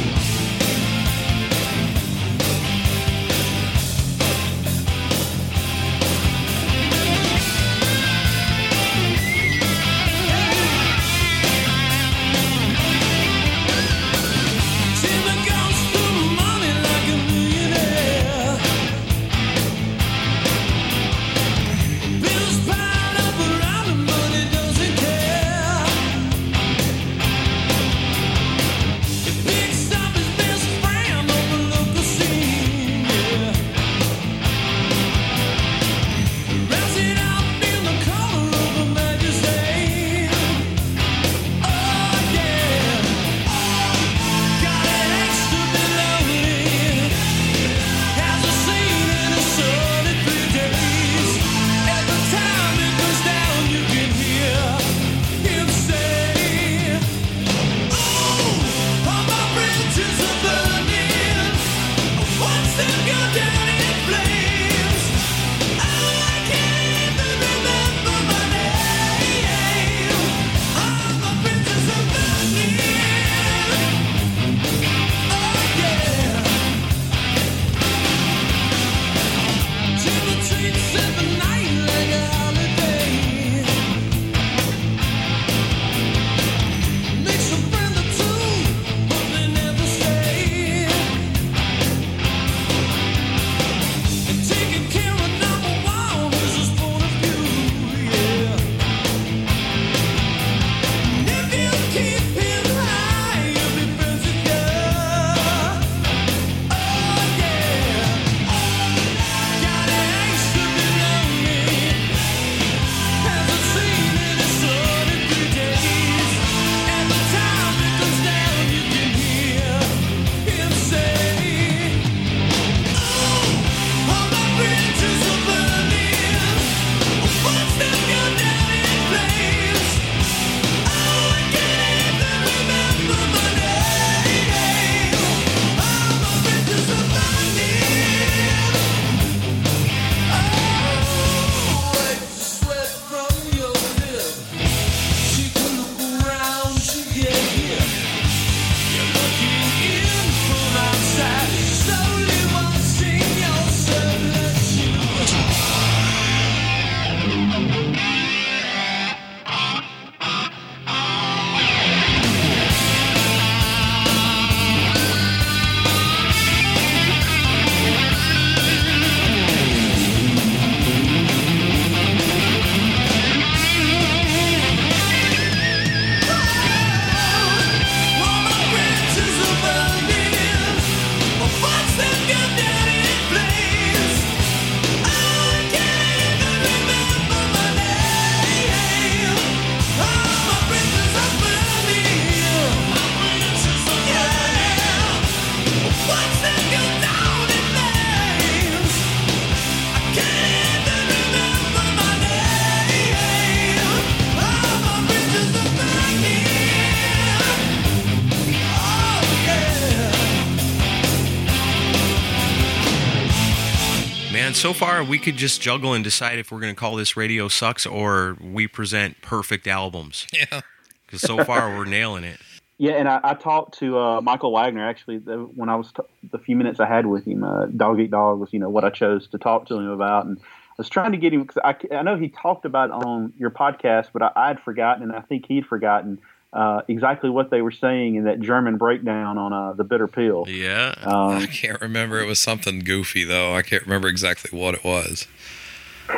[215.04, 217.86] So we could just juggle and decide if we're going to call this Radio Sucks
[217.86, 220.28] or we present perfect albums.
[220.38, 220.62] Yeah.
[221.06, 222.38] Because so far we're nailing it.
[222.78, 226.04] Yeah, and I, I talked to uh, Michael Wagner actually the, when I was t-
[226.32, 227.43] the few minutes I had with him.
[227.43, 230.26] Uh, Dog Eat Dog was you know what I chose to talk to him about,
[230.26, 232.93] and I was trying to get him because I, I know he talked about it
[232.93, 236.20] on your podcast, but I, I had forgotten, and I think he'd forgotten
[236.54, 240.45] uh, exactly what they were saying in that German breakdown on uh, the Bitter Pill.
[240.48, 240.95] Yeah.
[241.02, 242.20] Um, I can't remember.
[242.20, 243.54] It was something goofy though.
[243.54, 245.28] I can't remember exactly what it was.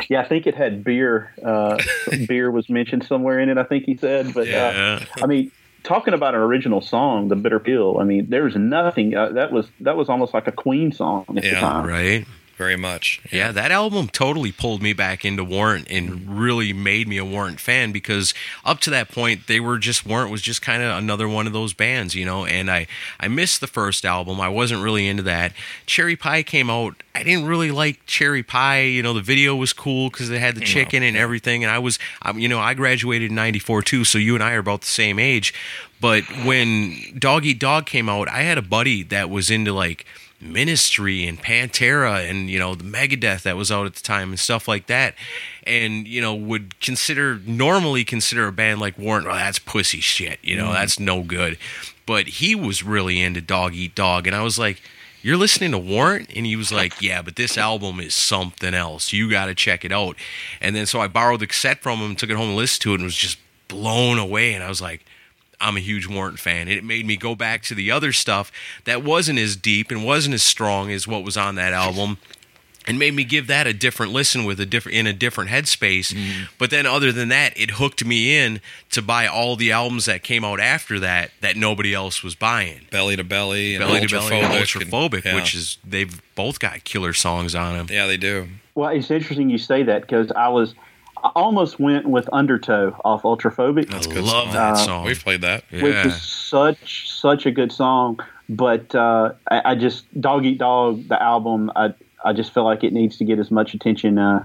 [0.08, 1.32] Yeah, I think it had beer.
[1.44, 1.78] Uh,
[2.28, 3.58] beer was mentioned somewhere in it.
[3.58, 5.04] I think he said, but uh, Yeah.
[5.20, 5.50] I mean,
[5.82, 9.16] talking about an original song, "The Bitter Pill." I mean, there was nothing.
[9.16, 11.86] Uh, that was that was almost like a Queen song at the time.
[11.86, 12.26] Right.
[12.60, 13.22] Very much.
[13.32, 17.58] Yeah, that album totally pulled me back into Warrant and really made me a Warrant
[17.58, 18.34] fan because
[18.66, 21.54] up to that point they were just Warrant was just kind of another one of
[21.54, 22.44] those bands, you know.
[22.44, 22.86] And I
[23.18, 24.42] I missed the first album.
[24.42, 25.54] I wasn't really into that.
[25.86, 27.02] Cherry Pie came out.
[27.14, 28.82] I didn't really like Cherry Pie.
[28.82, 31.64] You know, the video was cool because it had the chicken and everything.
[31.64, 34.52] And I was, um, you know, I graduated in '94 too, so you and I
[34.52, 35.54] are about the same age.
[35.98, 40.04] But when Dog Eat Dog came out, I had a buddy that was into like
[40.40, 44.38] Ministry and Pantera and you know the Megadeth that was out at the time and
[44.38, 45.14] stuff like that,
[45.64, 50.38] and you know would consider normally consider a band like Warrant, oh that's pussy shit,
[50.42, 50.74] you know mm-hmm.
[50.74, 51.58] that's no good,
[52.06, 54.80] but he was really into Dog Eat Dog, and I was like.
[55.22, 56.30] You're listening to Warrant?
[56.34, 59.12] And he was like, Yeah, but this album is something else.
[59.12, 60.16] You got to check it out.
[60.62, 62.92] And then so I borrowed the cassette from him, took it home and listened to
[62.92, 63.38] it, and was just
[63.68, 64.54] blown away.
[64.54, 65.04] And I was like,
[65.60, 66.68] I'm a huge Warrant fan.
[66.68, 68.50] It made me go back to the other stuff
[68.84, 72.18] that wasn't as deep and wasn't as strong as what was on that album.
[72.86, 76.14] And made me give that a different listen with a different in a different headspace.
[76.14, 76.44] Mm-hmm.
[76.58, 78.60] But then other than that, it hooked me in
[78.92, 82.86] to buy all the albums that came out after that that nobody else was buying.
[82.90, 85.12] Belly to belly and Belly to Belly and ultraphobic.
[85.16, 85.34] and- yeah.
[85.34, 87.86] which is they've both got killer songs on them.
[87.90, 88.48] yeah, they do.
[88.74, 90.74] Well, it's interesting you say that because I was
[91.22, 93.90] I almost went with Undertow off Ultraphobic.
[93.90, 94.52] That's a I good love song.
[94.54, 95.04] that Uh, song.
[95.04, 95.64] We've played that.
[95.70, 98.20] which is such such a good song.
[98.48, 101.94] But uh, I, I just Dog Eat Dog, the album, I
[102.24, 104.44] I just feel like it needs to get as much attention uh,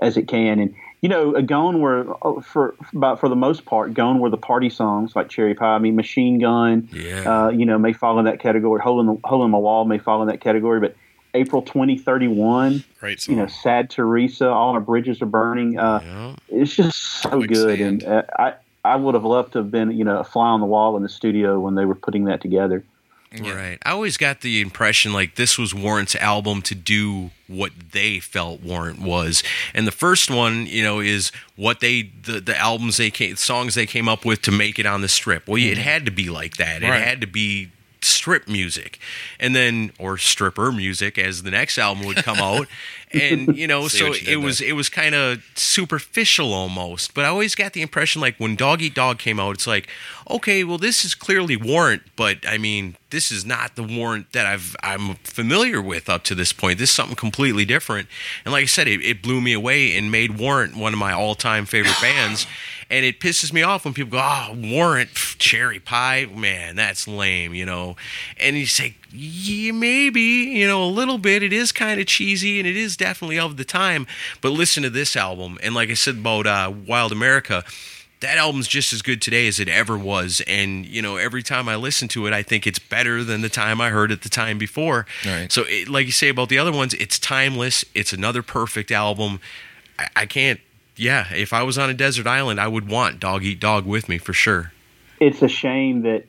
[0.00, 0.58] as it can.
[0.60, 4.28] And you know, uh, Gone were oh, for about for the most part, Gone were
[4.30, 5.74] the party songs like Cherry Pie.
[5.76, 7.44] I mean, Machine Gun, Yeah.
[7.46, 8.80] uh, you know, may fall in that category.
[8.80, 10.80] Hole in the Hole in the Wall may fall in that category.
[10.80, 10.94] But
[11.36, 13.34] April twenty thirty one, Great song.
[13.36, 15.78] you know, Sad Theresa, All Our Bridges Are Burning.
[15.78, 16.60] Uh, Yeah.
[16.60, 18.02] it's just so good, Quicksand.
[18.02, 18.54] and uh, I
[18.84, 21.02] I would have loved to have been you know a fly on the wall in
[21.02, 22.84] the studio when they were putting that together.
[23.42, 23.76] Right.
[23.84, 28.62] I always got the impression like this was Warrant's album to do what they felt
[28.62, 29.42] Warrant was.
[29.74, 33.74] And the first one, you know, is what they the, the albums they came songs
[33.74, 35.48] they came up with to make it on the strip.
[35.48, 36.82] Well, it had to be like that.
[36.82, 37.70] It had to be
[38.26, 38.98] strip music.
[39.38, 42.66] And then or stripper music as the next album would come out.
[43.12, 44.70] And you know, so you it was there.
[44.70, 47.14] it was kind of superficial almost.
[47.14, 49.88] But I always got the impression like when Dog Eat Dog came out, it's like,
[50.28, 54.44] okay, well this is clearly Warrant, but I mean, this is not the Warrant that
[54.44, 56.78] I've I'm familiar with up to this point.
[56.80, 58.08] This is something completely different.
[58.44, 61.12] And like I said, it, it blew me away and made Warrant one of my
[61.12, 62.46] all time favorite bands.
[62.88, 67.08] And it pisses me off when people go, "Oh, Warrant, pff, cherry pie, man, that's
[67.08, 67.96] lame," you know.
[68.38, 71.42] And you say, "Yeah, maybe, you know, a little bit.
[71.42, 74.06] It is kind of cheesy, and it is definitely of the time."
[74.40, 77.64] But listen to this album, and like I said about uh, Wild America,
[78.20, 80.42] that album's just as good today as it ever was.
[80.46, 83.48] And you know, every time I listen to it, I think it's better than the
[83.48, 85.06] time I heard it the time before.
[85.24, 85.50] Right.
[85.50, 87.84] So, it, like you say about the other ones, it's timeless.
[87.94, 89.40] It's another perfect album.
[89.98, 90.60] I, I can't.
[90.96, 94.08] Yeah, if I was on a desert island, I would want Dog Eat Dog with
[94.08, 94.72] me for sure.
[95.20, 96.24] It's a shame that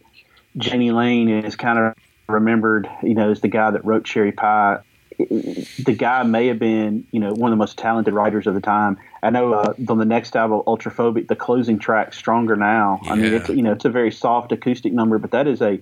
[0.60, 1.94] Jani Lane is kind of
[2.28, 4.80] remembered, you know, as the guy that wrote Cherry Pie.
[5.18, 8.62] The guy may have been, you know, one of the most talented writers of the
[8.62, 9.00] time.
[9.24, 13.34] I know uh, on the next album, Ultraphobic, the closing track, "Stronger Now." I mean,
[13.34, 15.80] it's you know, it's a very soft acoustic number, but that is a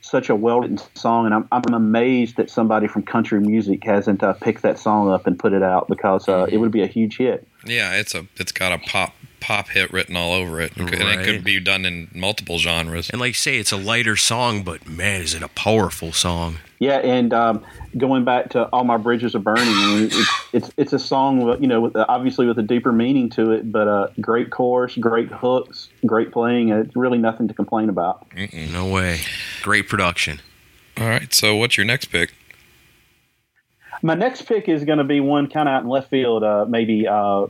[0.00, 4.22] such a well written song, and I'm I'm amazed that somebody from country music hasn't
[4.22, 6.86] uh, picked that song up and put it out because uh, it would be a
[6.86, 7.46] huge hit.
[7.66, 11.24] Yeah, it's a it's got a pop pop hit written all over it, and it
[11.24, 13.10] could be done in multiple genres.
[13.10, 16.56] And like you say, it's a lighter song, but man, is it a powerful song.
[16.80, 17.64] Yeah, and um,
[17.96, 21.66] going back to "All My Bridges Are Burning," it's, it's it's a song, with, you
[21.66, 25.88] know, with, obviously with a deeper meaning to it, but uh, great chorus, great hooks,
[26.06, 26.68] great playing.
[26.68, 28.26] It's really nothing to complain about.
[28.52, 29.20] No way.
[29.62, 30.40] Great production.
[30.96, 32.32] All right, so what's your next pick?
[34.00, 36.66] My next pick is going to be one kind of out in left field, uh,
[36.68, 37.46] maybe uh,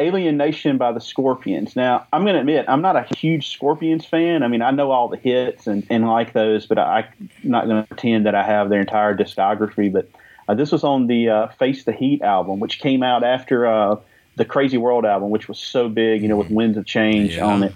[0.00, 1.76] "Alien Nation" by the Scorpions.
[1.76, 4.42] Now, I'm going to admit I'm not a huge Scorpions fan.
[4.42, 7.66] I mean, I know all the hits and, and like those, but I, I'm not
[7.66, 9.92] going to pretend that I have their entire discography.
[9.92, 10.08] But
[10.48, 13.94] Uh, this was on the uh, Face the Heat album, which came out after uh,
[14.34, 17.46] the Crazy World album, which was so big, you know, with Winds of Change Yeah.
[17.46, 17.74] on it.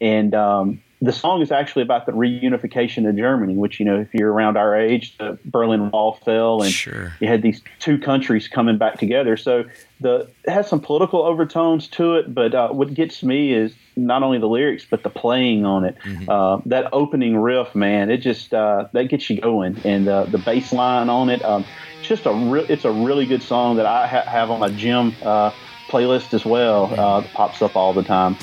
[0.00, 4.08] And um, the song is actually about the reunification of Germany, which, you know, if
[4.14, 7.12] you're around our age, the Berlin Wall fell and Sure.
[7.20, 9.36] you had these two countries coming back together.
[9.36, 9.64] So
[10.00, 14.22] the it has some political overtones to it, but uh, what gets me is not
[14.22, 15.96] only the lyrics but the playing on it.
[16.28, 20.38] Uh, that opening riff, man, it just uh, that gets you going, and uh, the
[20.38, 21.44] bass line on it.
[21.44, 21.64] Um,
[21.98, 24.70] it's just a real, it's a really good song that I ha- have on my
[24.70, 25.50] gym uh,
[25.88, 26.92] playlist as well.
[26.98, 28.36] Uh, pops up all the time.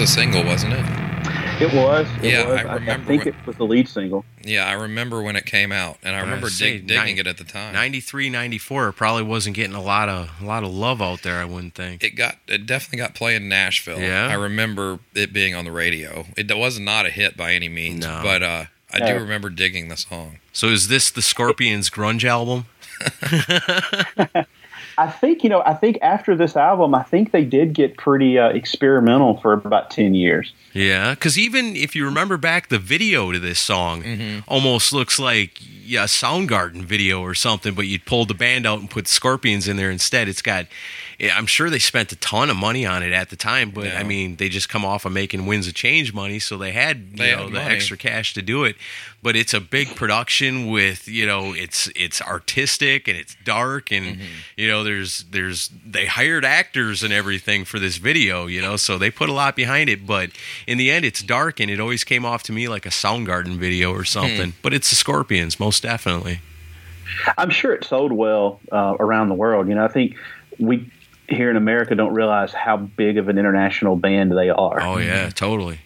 [0.00, 0.84] Was a single, wasn't it?
[1.62, 2.08] It was.
[2.20, 2.56] It Yeah, was.
[2.64, 4.24] I remember I think when- it was the lead single.
[4.42, 7.26] Yeah, I remember when it came out, and I remember say, dig, digging nine- it
[7.28, 7.72] at the time.
[7.74, 11.38] 93, 94 it probably wasn't getting a lot of a lot of love out there.
[11.38, 12.02] I wouldn't think.
[12.02, 14.00] It got it definitely got played in Nashville.
[14.00, 14.26] Yeah?
[14.26, 16.26] I remember it being on the radio.
[16.36, 18.20] It was not a hit by any means, No.
[18.20, 19.06] but uh, I No.
[19.06, 20.40] do remember digging the song.
[20.52, 22.66] So is this the Scorpions grunge album?
[24.96, 25.62] I think you know.
[25.64, 29.90] I think after this album, I think they did get pretty uh, experimental for about
[29.90, 30.52] ten years.
[30.72, 34.04] Yeah, because even if you remember back, the video to this song
[34.48, 38.80] almost looks like yeah, a Soundgarden video or something, but you'd pull the band out
[38.80, 40.28] and put Scorpions in there instead.
[40.28, 40.68] It's got, yeah,
[41.20, 43.98] I'm sure they spent a ton of money on it at the time, but Yeah.
[43.98, 46.98] I mean, they just come off of making Winds of Change money, so they had
[47.12, 47.74] you They know had the money.
[47.74, 48.76] extra cash to do it.
[49.22, 54.04] But it's a big production with you know it's it's artistic and it's dark and
[54.16, 54.22] Mm-hmm.
[54.56, 58.98] you know there's there's they hired actors and everything for this video, you know, so
[58.98, 60.06] they put a lot behind it.
[60.06, 60.30] But
[60.66, 63.56] in the end, it's dark and it always came off to me like a Soundgarden
[63.56, 64.50] video or something.
[64.50, 64.56] Hmm.
[64.62, 66.40] But it's the Scorpions, most definitely.
[67.38, 69.68] I'm sure it sold well uh, around the world.
[69.68, 70.16] You know, I think
[70.58, 70.90] we
[71.28, 74.80] here in America don't realize how big of an international band they are.
[74.82, 75.80] Oh yeah, totally.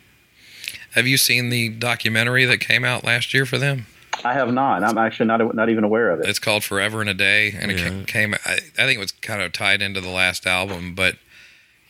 [0.93, 3.87] Have you seen the documentary that came out last year for them?
[4.25, 4.83] I have not.
[4.83, 6.29] I'm actually not not even aware of it.
[6.29, 7.89] It's called Forever and a Day, and it Yeah.
[7.91, 8.35] ca- came.
[8.45, 11.17] I, I think it was kind of tied into the last album, but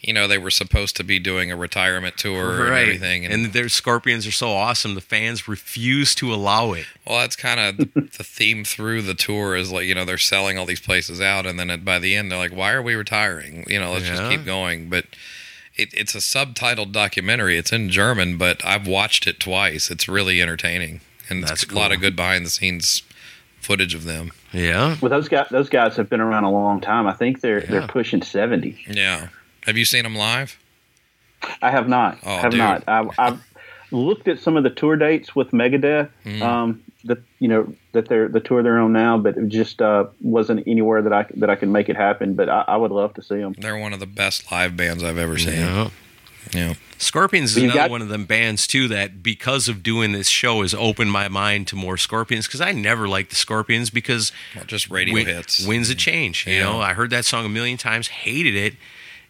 [0.01, 3.53] you know they were supposed to be doing a retirement tour and everything, and, and
[3.53, 6.87] their Scorpions are so awesome, the fans refuse to allow it.
[7.07, 10.57] well, that's kind of the theme through the tour is like you know they're selling
[10.59, 12.95] all these places out, and then at, by the end they're like, "Why are we
[12.95, 13.65] retiring?
[13.69, 15.07] You know, let's just keep going." But
[15.77, 17.57] it, it's a subtitled documentary.
[17.57, 19.91] It's in German, but I've watched it twice.
[19.91, 23.03] It's really entertaining, and That's it's a lot of good behind the scenes
[23.61, 24.31] footage of them.
[24.53, 24.97] Yeah.
[25.01, 27.07] well, those guys those guys have been around a long time.
[27.07, 27.66] I think they're Yeah.
[27.70, 28.83] they're pushing seventy.
[28.89, 29.29] Yeah,
[29.69, 30.59] have you seen them live?
[31.62, 32.19] I have not.
[32.24, 32.59] Oh, have dude.
[32.59, 32.82] not.
[32.89, 33.47] I've, I've
[33.93, 36.11] looked at some of the tour dates with Megadeth.
[36.24, 36.43] Mm.
[36.43, 40.07] Um, that you know that they're the tour they're on now, but it just uh,
[40.20, 42.35] wasn't anywhere that I that I could make it happen.
[42.35, 43.55] But I, I would love to see them.
[43.57, 45.55] They're one of the best live bands I've ever seen.
[45.55, 45.90] Yeah.
[46.53, 46.74] Yeah.
[46.99, 50.62] Scorpions is another got- one of them bands too that because of doing this show
[50.62, 54.65] has opened my mind to more Scorpions because I never liked the Scorpions because Well,
[54.65, 55.65] just radio Win- hits.
[55.65, 56.47] Winds a Change.
[56.49, 56.65] You Yeah.
[56.65, 58.74] know, I heard that song a million times, hated it.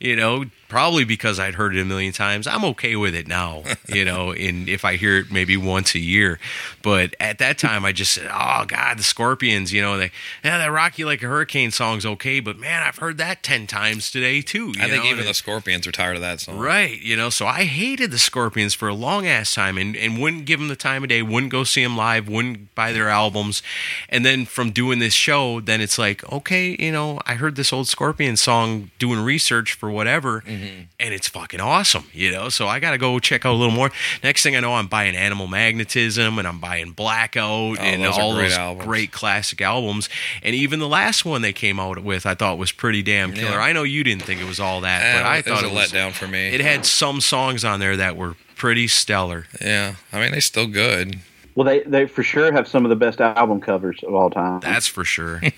[0.01, 2.47] You know, probably because I'd heard it a million times.
[2.47, 3.63] I'm okay with it now.
[3.89, 6.39] You know, and if I hear it maybe once a year,
[6.83, 10.11] but at that time I just said, "Oh God, the Scorpions." You know, they
[10.45, 14.11] yeah, that Rocky Like a Hurricane" song's okay, but man, I've heard that ten times
[14.11, 14.73] today too.
[14.77, 16.59] you I think know, even and the Scorpions are tired of that song.
[16.59, 20.21] Right, you know, so I hated the Scorpions for a long ass time and, and
[20.21, 23.09] wouldn't give them the time of day, wouldn't go see them live, wouldn't buy their
[23.09, 23.63] albums.
[24.09, 27.73] And then from doing this show, then it's like, okay, you know, I heard this
[27.73, 30.58] old Scorpion song doing research for whatever, mm.
[30.59, 30.81] Mm-hmm.
[31.01, 33.75] and it's fucking awesome, you know, so I got to go check out a little
[33.75, 33.91] more.
[34.23, 38.19] Next thing I know, I'm buying Animal Magnetism and I'm buying Blackout Oh, and those
[38.19, 38.85] all great those albums.
[38.87, 40.09] great classic albums.
[40.43, 43.53] And even the last one they came out with, I thought was pretty damn killer.
[43.53, 43.59] Yeah.
[43.61, 45.71] I know you didn't think it was all that, Eh, but I it thought was
[45.71, 46.49] a it was letdown for me.
[46.49, 49.47] it had some songs on there that were pretty stellar.
[49.61, 51.19] Yeah, I mean they're still good.
[51.55, 54.61] Well, they they for sure have some of the best album covers of all time.
[54.61, 55.41] That's for sure.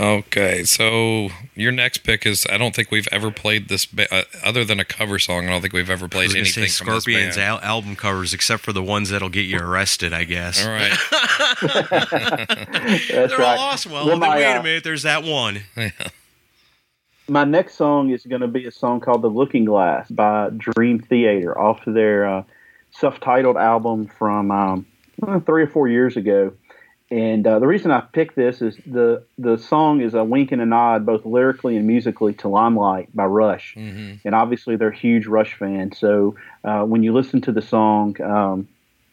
[0.00, 4.22] Okay, so your next pick is I don't think we've ever played this ba- uh,
[4.42, 5.46] other than a cover song.
[5.46, 7.48] I don't think we've ever I played was anything say from Scorpions this band.
[7.48, 10.64] al- album covers, except for the ones that'll get you arrested, I guess.
[10.66, 10.92] All right.
[11.62, 13.40] That's They're right.
[13.58, 13.92] all awesome.
[13.92, 14.84] Well, Well, my, wait uh, a minute.
[14.84, 15.60] There's that one.
[17.28, 20.98] My next song is going to be a song called "The Looking Glass" by Dream
[20.98, 22.42] Theater, off of their uh,
[22.90, 24.86] self-titled album from um,
[25.26, 26.52] uh, three or four years ago.
[27.14, 30.60] And uh, the reason I picked this is the the song is a wink and
[30.60, 33.76] a nod, both lyrically and musically, to "Limelight" by Rush.
[34.24, 35.96] And obviously, they're huge Rush fans.
[35.96, 36.34] So
[36.64, 38.66] uh, when you listen to the song, um,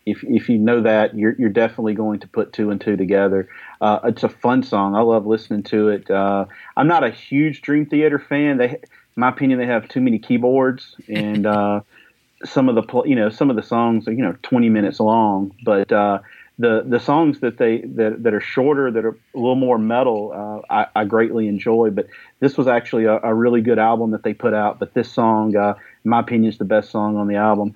[0.08, 3.48] if if you know that, you're you're definitely going to put two and two together.
[3.80, 4.96] Uh, it's a fun song.
[4.96, 6.10] I love listening to it.
[6.10, 6.46] Uh,
[6.76, 8.58] I'm not a huge Dream Theater fan.
[8.58, 8.80] They, in
[9.16, 11.82] my opinion, they have too many keyboards, and uh,
[12.46, 15.52] some of the you know some of the songs are you know 20 minutes long,
[15.64, 16.18] but uh,
[16.62, 20.32] the the songs that they that, that are shorter, that are a little more metal,
[20.34, 21.90] uh, I, I greatly enjoy.
[21.90, 22.08] But
[22.40, 24.80] this was actually a, a really good album that they put out.
[24.80, 25.74] But this song, uh,
[26.06, 27.74] in my opinion, is the best song on the album.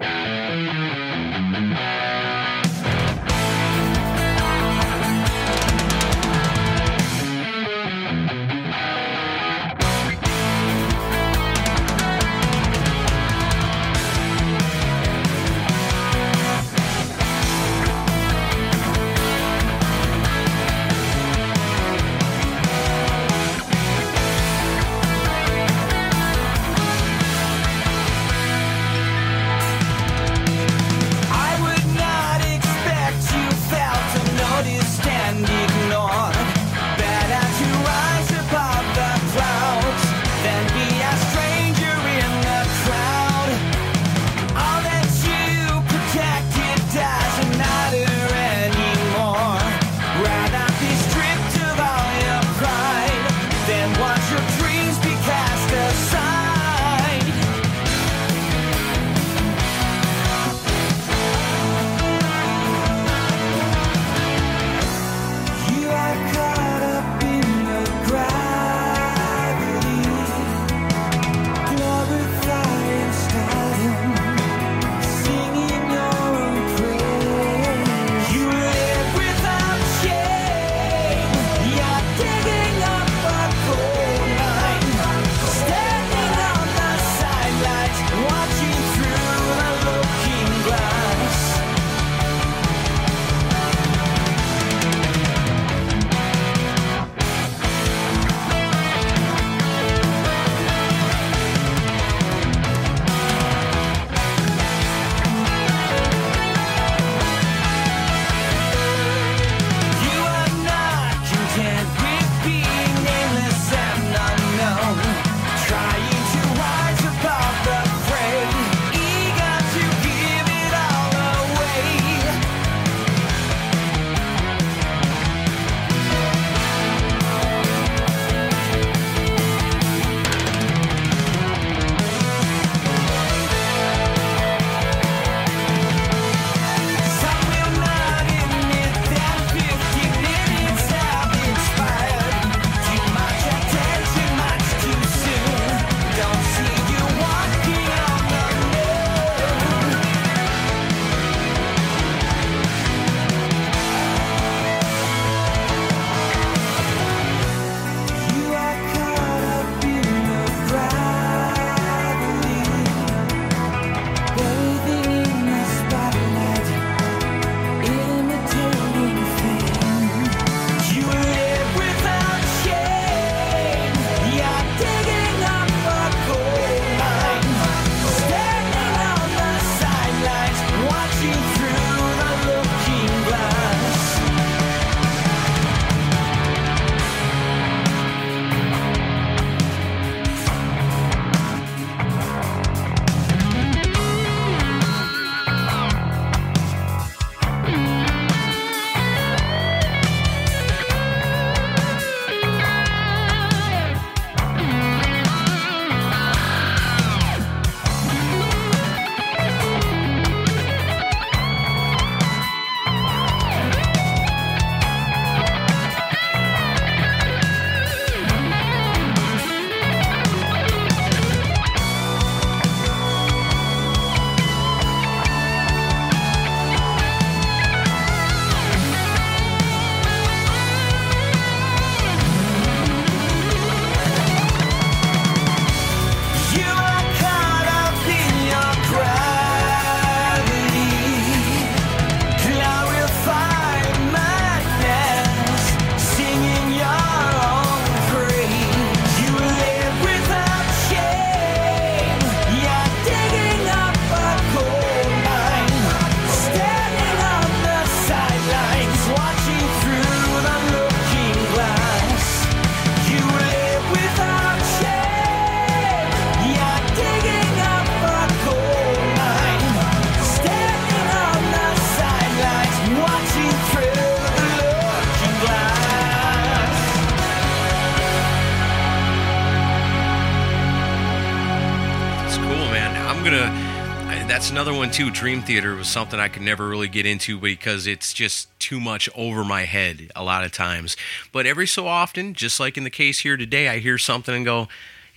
[284.35, 285.11] That's another one too.
[285.11, 289.07] Dream Theater was something I could never really get into because it's just too much
[289.15, 290.97] over my head a lot of times.
[291.31, 294.43] But every so often, just like in the case here today, I hear something and
[294.43, 294.67] go,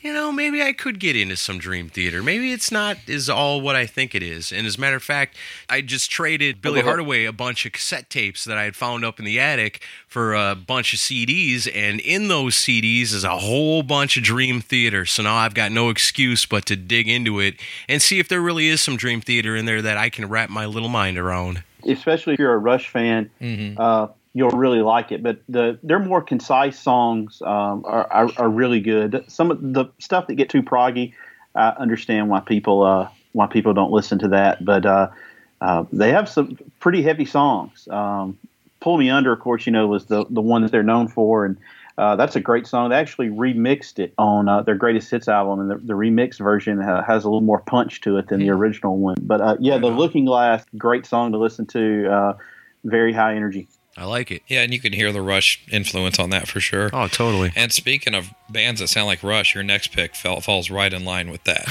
[0.01, 2.23] you know, maybe I could get into some Dream Theater.
[2.23, 4.53] Maybe it's not is all what I think it is.
[4.53, 5.37] And as a matter of fact,
[5.69, 9.19] I just traded Billy Hardaway a bunch of cassette tapes that I had found up
[9.19, 13.83] in the attic for a bunch of CDs, and in those CDs is a whole
[13.83, 15.05] bunch of Dream Theater.
[15.05, 17.57] So now I've got no excuse but to dig into it
[17.89, 20.49] and see if there really is some Dream Theater in there that I can wrap
[20.49, 21.63] my little mind around.
[21.87, 23.31] especially if you're a Rush fan,
[23.79, 24.09] uh,
[24.39, 25.21] you'll really like it.
[25.21, 29.25] But the their more concise songs um, are, are are really good.
[29.27, 31.13] Some of the stuff that get too proggy,
[31.57, 34.65] I understand why people uh, why people don't listen to that.
[34.65, 35.09] But uh,
[35.61, 37.89] uh, they have some pretty heavy songs.
[37.89, 38.39] Um,
[38.79, 41.45] Pull Me Under, of course, you know, was the the one that they're known for,
[41.45, 41.57] and
[41.99, 42.91] uh, that's a great song.
[42.91, 46.81] They actually remixed it on uh, their greatest hits album, and the, the remixed version
[46.81, 49.17] uh, has a little more punch to it than the original one.
[49.21, 52.09] But uh, yeah, the Looking Glass, great song to listen to.
[52.09, 52.33] Uh,
[52.85, 53.67] very high energy.
[53.97, 54.43] I like it.
[54.47, 56.89] Yeah, and you can hear the Rush influence on that for sure.
[56.93, 57.53] Oh, totally.
[57.57, 61.05] And speaking of bands that sound like Rush, your next pick fell, falls right in
[61.05, 61.65] line with that.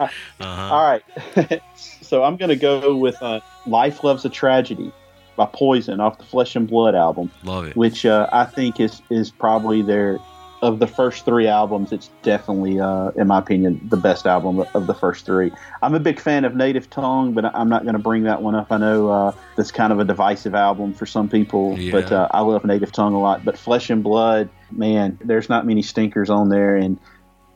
[0.40, 4.92] All right, so I'm going to go with uh, "Life Loves a Tragedy"
[5.36, 7.30] by Poison off the Flesh and Blood album.
[7.44, 7.76] Love it.
[7.76, 10.18] which uh, I think is is probably their
[10.64, 11.92] of the first three albums.
[11.92, 15.52] It's definitely, uh, in my opinion, the best album of the first three.
[15.82, 18.54] I'm a big fan of Native Tongue, but I'm not going to bring that one
[18.54, 18.68] up.
[18.70, 21.92] I know uh, that's kind of a divisive album for some people, Yeah.
[21.92, 23.44] but uh, I love Native Tongue a lot.
[23.44, 26.98] But Flesh and Blood, man, there's not many stinkers on there, and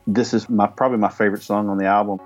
[0.07, 2.19] this is my probably my favorite song on the album.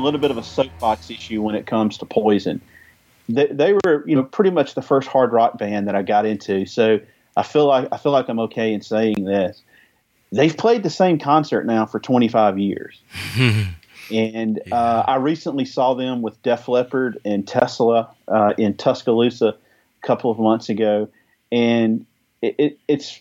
[0.00, 2.60] Little bit of a soapbox issue when it comes to Poison.
[3.28, 6.26] They, they were, you know, pretty much the first hard rock band that I got
[6.26, 6.66] into.
[6.66, 7.00] So
[7.36, 9.62] I feel like I feel like I'm okay in saying this.
[10.32, 13.00] They've played the same concert now for 25 years.
[14.10, 19.48] And uh, I recently saw them with Def Leppard and Tesla uh, in Tuscaloosa
[20.02, 21.08] a couple of months ago,
[21.52, 22.06] and
[22.42, 23.20] it, it, it's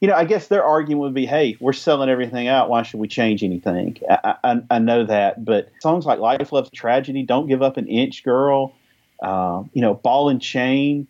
[0.00, 2.68] you know I guess their argument would be, hey, we're selling everything out.
[2.68, 3.98] Why should we change anything?
[4.10, 7.86] I, I, I know that, but songs like Life, Love's Tragedy, Don't Give Up an
[7.88, 8.74] Inch, Girl,
[9.22, 11.06] uh, you know, Ball and Chain.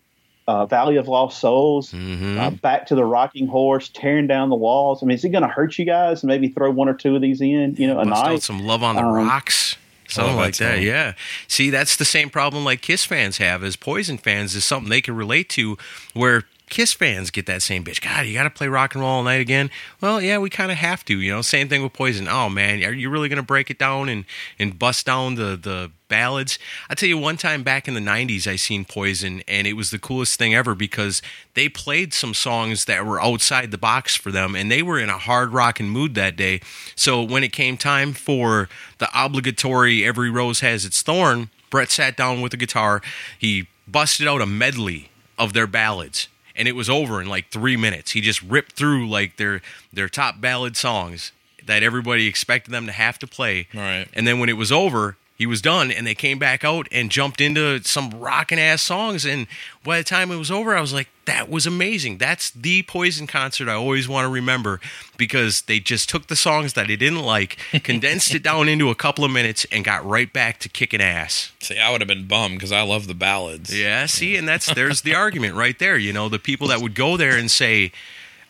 [0.49, 5.03] Uh, Valley of Lost Souls, uh, Back to the Rocking Horse, Tearing Down the Walls.
[5.03, 6.23] I mean, is it going to hurt you guys?
[6.23, 8.43] Maybe throw one or two of these in, you know, a Bust night.
[8.45, 9.77] some love on the Um, rocks.
[10.07, 11.15] Something love like that that, yeah.
[11.49, 15.01] See, that's the same problem like Kiss fans have as Poison fans is something they
[15.01, 15.77] can relate to
[16.15, 18.01] where Kiss fans get that same bitch.
[18.01, 19.71] God, you got to play rock and roll all night again.
[20.01, 21.41] Well, yeah, we kind of have to, you know.
[21.41, 22.27] Same thing with Poison.
[22.27, 24.25] Oh man, are you really to break it down and
[24.59, 26.59] and bust down the the ballads?
[26.91, 29.93] I tell you, one time back in the '90s, I seen Poison, and it was
[29.93, 31.23] the coolest thing ever because
[31.55, 35.09] they played some songs that were outside the box for them, and they were in
[35.09, 36.61] a hard rocking mood that day.
[36.97, 38.69] So when it came time for
[38.99, 43.03] the obligatory "Every Rose Has Its Thorn," Bret sat down with the guitar.
[43.39, 46.27] He busted out a medley of their ballads
[46.57, 48.13] and it was over in like three minutes.
[48.13, 49.63] He just ripped through like their
[49.93, 51.33] their top ballad songs
[51.65, 53.67] that everybody expected them to have to play.
[53.75, 54.07] Right.
[54.15, 57.11] And then when it was over, he was done, and they came back out and
[57.11, 59.27] jumped into some rocking ass songs.
[59.27, 59.47] And
[59.85, 62.17] by the time it was over, I was like, "That was amazing.
[62.17, 64.81] That's the Poison concert I always want to remember
[65.19, 68.95] because they just took the songs that they didn't like, condensed it down into a
[68.95, 72.27] couple of minutes, and got right back to kicking ass." See, I would have been
[72.27, 73.79] bummed because I love the ballads.
[73.79, 75.99] Yeah, see, and that's there's the argument right there.
[75.99, 77.93] You know, the people that would go there and say,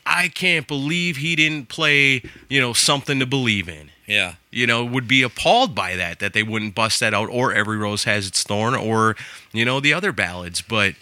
[0.07, 3.91] "I can't believe he didn't play," you know, something to believe in.
[4.07, 4.35] Yeah.
[4.53, 7.77] You know, would be appalled by that that they wouldn't bust that out, or "Every
[7.77, 9.17] Rose Has Its Thorn," or
[9.53, 10.63] you know the other ballads.
[10.63, 10.95] But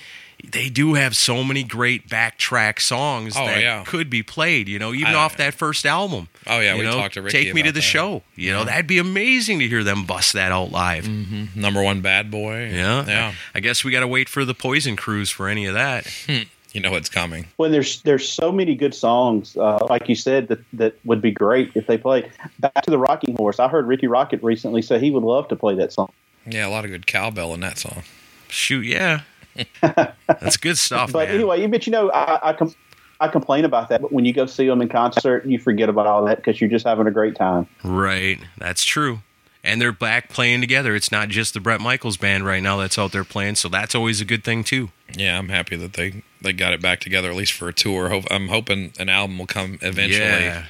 [0.43, 3.83] they do have so many great backtrack songs Oh, that yeah.
[3.87, 4.69] could be played.
[4.69, 6.29] You know, even I- off that first album.
[6.47, 7.83] Oh, yeah, You we know, talked to Rikki Take me to the that.
[7.83, 8.23] show.
[8.37, 11.05] You know, that'd be amazing to hear them bust that out live.
[11.05, 11.59] Mm-hmm.
[11.59, 12.69] Number one bad boy.
[12.71, 13.33] Yeah, Yeah.
[13.55, 16.07] I guess we got to wait for the Poison Cruise for any of that.
[16.75, 17.47] You know it's coming.
[17.57, 21.31] Well, there's there's so many good songs, uh, like you said, that that would be
[21.31, 22.31] great if they played.
[22.59, 23.59] Back to the Rocking Horse.
[23.61, 26.11] I heard Rikki Rockett recently say he would love to play that song.
[26.47, 28.03] Yeah, a lot of good cowbell in that song.
[28.49, 29.21] Shoot, yeah,
[29.81, 31.37] that's good stuff, But man.
[31.37, 32.75] anyway, but you know, I I, com-
[33.21, 34.03] I complain about that.
[34.03, 36.71] But when you go see them in concert, you forget about all that because you're
[36.71, 37.67] just having a great time.
[37.85, 39.21] Right, that's true.
[39.63, 40.95] And they're back playing together.
[40.95, 43.95] It's not just the Bret Michaels band right now that's out there playing, so that's
[43.95, 44.91] always a good thing too.
[45.17, 48.09] Yeah, I'm happy that they they got it back together at least for a tour.
[48.09, 50.45] Hope, I'm hoping an album will come eventually.
[50.45, 50.67] Yeah.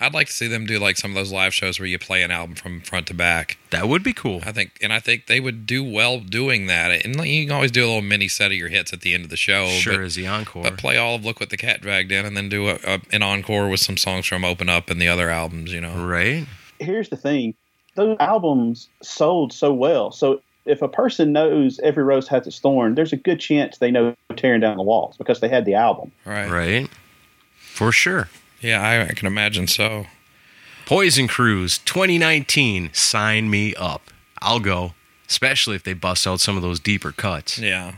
[0.00, 2.22] I'd like to see them do like some of those live shows where you play
[2.22, 3.58] an album from front to back.
[3.70, 4.40] That would be cool.
[4.44, 7.04] I think, and I think they would do well doing that.
[7.04, 9.24] And you can always do a little mini set of your hits at the end
[9.24, 9.68] of the show.
[9.68, 10.62] Sure, but, as the encore.
[10.62, 13.00] but play all of "Look What the Cat Dragged In" and then do a, a,
[13.10, 15.72] an encore with some songs from "Open Up" and the other albums.
[15.72, 16.46] You know, right?
[16.78, 17.54] Here's the thing:
[17.96, 20.12] those albums sold so well.
[20.12, 23.90] So if a person knows every rose has its thorn, there's a good chance they
[23.90, 26.12] know tearing down the walls because they had the album.
[26.24, 26.50] right?
[26.50, 26.88] Right.
[27.58, 28.28] For sure.
[28.60, 30.06] Yeah, I, I can imagine so.
[30.86, 32.90] Poison Cruise 2019.
[32.92, 34.10] Sign me up.
[34.40, 34.94] I'll go,
[35.28, 37.58] especially if they bust out some of those deeper cuts.
[37.58, 37.94] Yeah,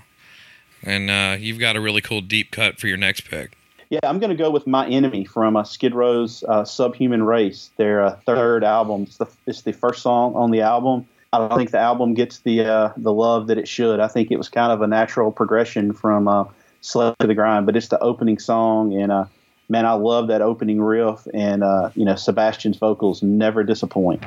[0.83, 3.57] and uh, you've got a really cool deep cut for your next pick.
[3.91, 7.71] Yeah, I'm going to go with My Enemy from uh, Skid Row's uh, Subhuman Race,
[7.77, 9.03] their uh, third album.
[9.03, 11.07] It's the, it's the first song on the album.
[11.33, 14.01] I don't think the album gets the uh, the love that it should.
[14.01, 16.45] I think it was kind of a natural progression from uh,
[16.83, 19.27] to the Grind, but it's the opening song, and uh,
[19.69, 24.25] man, I love that opening riff, and uh, you know Sebastian's vocals never disappoint.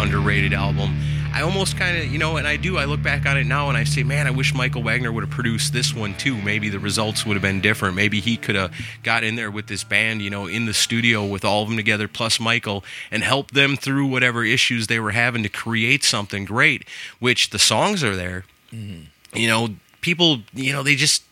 [0.00, 0.98] Underrated album.
[1.32, 2.76] I almost kind of, you know, and I do.
[2.76, 5.22] I look back on it now and I say, man, I wish Michael Wagner would
[5.22, 6.34] have produced this one too.
[6.36, 7.94] Maybe the results would have been different.
[7.94, 8.74] Maybe he could have
[9.04, 11.76] got in there with this band, you know, in the studio with all of them
[11.76, 12.82] together, plus Michael,
[13.12, 16.84] and helped them through whatever issues they were having to create something great.
[17.20, 18.44] Which the songs are there.
[18.72, 19.36] Mm-hmm.
[19.36, 19.68] You know,
[20.00, 21.22] people, you know, they just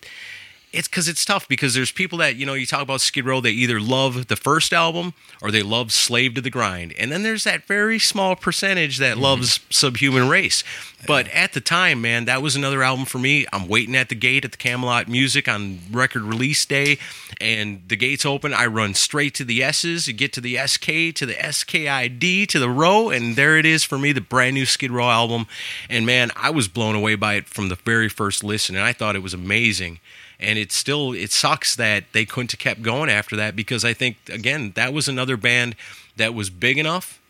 [0.72, 3.40] it's because it's tough because there's people that you know you talk about Skid Row
[3.40, 6.92] they either love the first album or they love Slave to the Grind.
[6.98, 9.22] And then there's that very small percentage that mm-hmm.
[9.22, 10.64] loves Subhuman Race.
[11.06, 13.46] But at the time man that was another album for me.
[13.52, 16.98] I'm waiting at the gate at the Camelot Music on record release day
[17.40, 18.52] and the gates open.
[18.52, 22.58] I run straight to the S's you get to the SK to the SKID to
[22.58, 25.46] the row and there it is for me the brand new Skid Row album.
[25.88, 28.92] And man I was blown away by it from the very first listen and I
[28.92, 30.00] thought it was amazing
[30.40, 33.92] and it still it sucks that they couldn't have kept going after that because I
[33.92, 35.74] think again that was another band
[36.16, 37.20] that was big enough,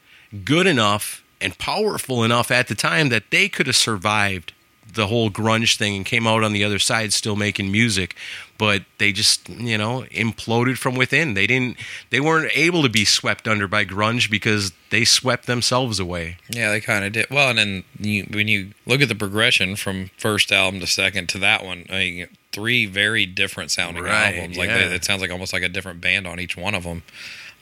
[0.45, 4.53] good enough, and powerful enough at the time that they could have survived
[4.95, 8.17] the whole grunge thing and came out on the other side still making music.
[8.57, 11.35] But they just you know imploded from within.
[11.35, 11.77] They didn't
[12.11, 16.39] they weren't able to be swept under by grunge because they swept themselves away.
[16.51, 17.31] Yeah, they kind of did.
[17.31, 21.29] Well, and then you, when you look at the progression from first album to second
[21.31, 22.29] to that one, I mean,
[22.59, 24.57] three very different sounding Right, albums.
[24.59, 24.89] Like yeah.
[24.89, 27.03] they, it sounds like almost like a different band on each one of them.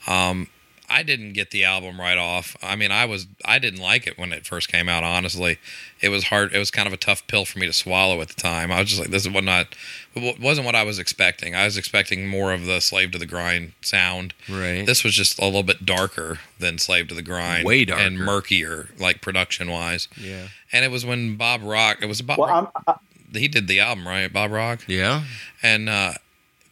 [0.07, 0.47] Um,
[0.89, 2.55] I didn't get the album right off.
[2.63, 5.03] I mean, I was I didn't like it when it first came out.
[5.03, 5.59] Honestly,
[5.99, 6.53] it was hard.
[6.53, 8.71] It was kind of a tough pill for me to swallow at the time.
[8.71, 9.75] I was just like, this is what not
[10.15, 11.55] it wasn't what I was expecting.
[11.55, 14.33] I was expecting more of the Slave to the Grind sound.
[14.49, 14.85] Right.
[14.85, 17.65] This was just a little bit darker than Slave to the Grind.
[17.65, 20.07] Way darker and murkier, like production wise.
[20.15, 21.97] yeah And it was when Bob Rock.
[22.01, 22.37] It was Bob.
[22.37, 22.97] Well, Rock, I'm, I,
[23.33, 24.31] he did the album, right?
[24.31, 24.83] Bob Rock.
[24.87, 25.23] yeah
[25.63, 26.13] And uh,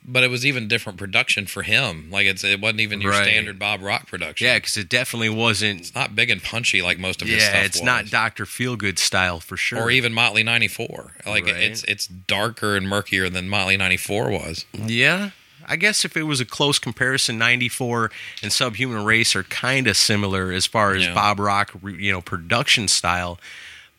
[0.07, 2.09] but it was even different production for him.
[2.11, 3.27] Like it's it wasn't even your Right.
[3.27, 4.45] standard Bob Rock production.
[4.47, 7.55] yeah because it definitely wasn't It's not big and punchy like most of his stuff.
[7.55, 8.11] yeah it's not was.
[8.11, 8.45] Dr.
[8.45, 11.13] Feelgood style for sure Or even Motley '94.
[11.25, 11.55] Like Right.
[11.55, 14.65] it's it's darker and murkier than Motley '94 was.
[14.73, 15.31] Yeah.
[15.67, 18.11] I guess if it was a close comparison, 94
[18.43, 21.15] and Subhuman Race are kind of similar as far as Yeah.
[21.15, 23.39] Bob Rock, you know, production style.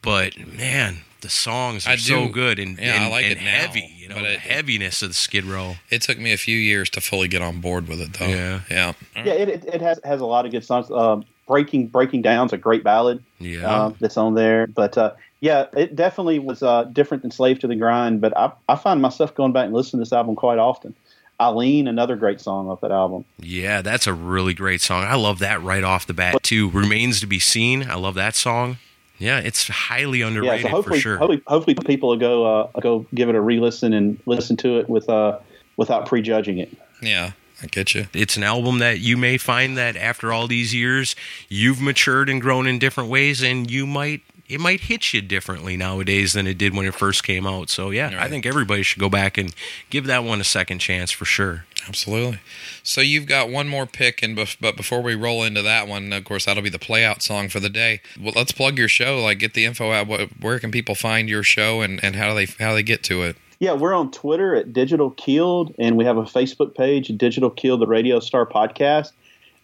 [0.00, 3.50] But man, the songs are I so good and, yeah, I like and it now,
[3.50, 3.92] heavy.
[3.98, 5.76] You know, but the it- heaviness of the Skid Row.
[5.90, 8.26] It took me a few years to fully get on board with it, though.
[8.26, 8.60] Yeah.
[8.70, 8.92] yeah.
[9.16, 10.90] yeah, it, it, it has has a lot of good songs.
[10.90, 13.22] Um, Breaking Breaking Down's a great ballad.
[13.38, 13.84] Yeah.
[13.84, 14.66] um, that's on there.
[14.66, 18.20] But uh, yeah, it definitely was uh, different than Slave to the Grind.
[18.20, 20.94] But I, I find myself going back and listening to this album quite often.
[21.40, 23.26] Eileen, another great song off that album.
[23.38, 25.04] yeah, that's a really great song.
[25.04, 26.70] I love that right off the bat too.
[26.70, 27.90] Remains to be seen.
[27.90, 28.78] I love that song.
[29.18, 31.16] Yeah, it's highly Yeah, underrated so hopefully, for sure.
[31.18, 32.44] hopefully, hopefully people will go
[32.74, 35.38] uh, go give it a re-listen and listen to it with uh,
[35.76, 36.76] without prejudging it.
[37.00, 37.32] Yeah,
[37.62, 38.06] I get you.
[38.12, 41.16] it's an album that you may find that after all these years
[41.48, 45.76] you've matured and grown in different ways and you might it might hit you differently
[45.76, 49.00] nowadays than it did when it first came out so yeah i think everybody should
[49.00, 49.54] go back and
[49.90, 52.40] give that one a second chance for sure Absolutely.
[52.82, 56.12] So you've got one more pick, and bef- but before we roll into that one,
[56.12, 58.00] of course, that'll be the playout song for the day.
[58.20, 59.22] Well, let's plug your show.
[59.22, 60.06] Like, get the info out.
[60.06, 62.82] What, where can people find your show, and, and how do they how do they
[62.82, 63.36] get to it?
[63.58, 67.80] Yeah, we're on Twitter at Digital Killed, and we have a Facebook page, Digital Killed,
[67.80, 69.12] the Radio Star Podcast,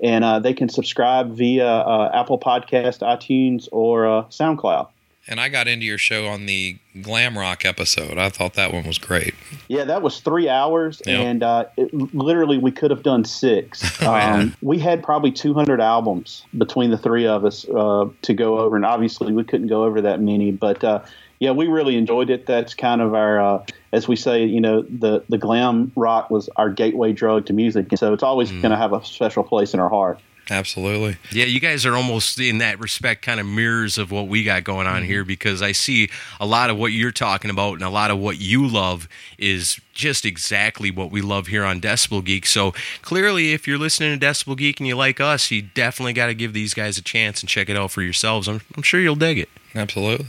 [0.02, 4.88] and uh, they can subscribe via uh, Apple Podcast, iTunes, or uh, SoundCloud.
[5.28, 8.18] And I got into your show on the glam rock episode.
[8.18, 9.34] I thought that one was great.
[9.68, 11.20] Yeah, that was three hours, Yeah.
[11.20, 14.02] and uh, it, literally we could have done six.
[14.06, 18.74] um, we had probably 200 albums between the three of us uh, to go over,
[18.74, 20.50] and obviously we couldn't go over that many.
[20.50, 21.02] But uh,
[21.42, 22.46] yeah, we really enjoyed it.
[22.46, 26.48] That's kind of our, uh, as we say, you know, the the glam rock was
[26.54, 29.74] our gateway drug to music, and so it's always going to have a special place
[29.74, 30.20] in our heart.
[30.50, 31.16] Absolutely.
[31.30, 34.64] yeah you guys are almost in that respect kind of mirrors of what we got
[34.64, 36.10] going on here because i see
[36.40, 39.08] a lot of what you're talking about and a lot of what you love
[39.38, 44.18] is just exactly what we love here on decibel geek so clearly if you're listening
[44.18, 47.02] to decibel geek and you like us you definitely got to give these guys a
[47.02, 50.26] chance and check it out for yourselves i'm, I'm sure you'll dig it Absolutely.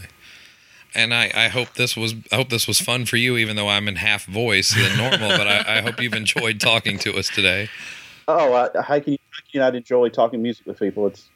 [0.96, 3.70] And I, I hope this was I hope this was fun for you, even though
[3.70, 5.30] I'm in half voice than normal.
[5.38, 7.70] but I, I hope you've enjoyed talking to us today.
[8.28, 11.08] Oh, uh, how can you, how can you not enjoy talking music with people?
[11.08, 11.30] It's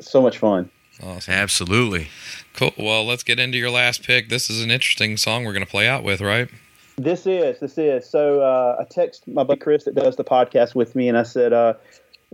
[0.00, 0.70] so much fun.
[1.02, 1.34] Awesome.
[1.34, 2.08] absolutely
[2.54, 2.72] Cool.
[2.78, 4.28] Well, let's get into your last pick.
[4.28, 6.48] This is an interesting song we're going to play out with, right?
[6.96, 8.40] This is this is so.
[8.40, 11.52] Uh, I text my buddy Chris that does the podcast with me, and I said,
[11.52, 11.74] uh,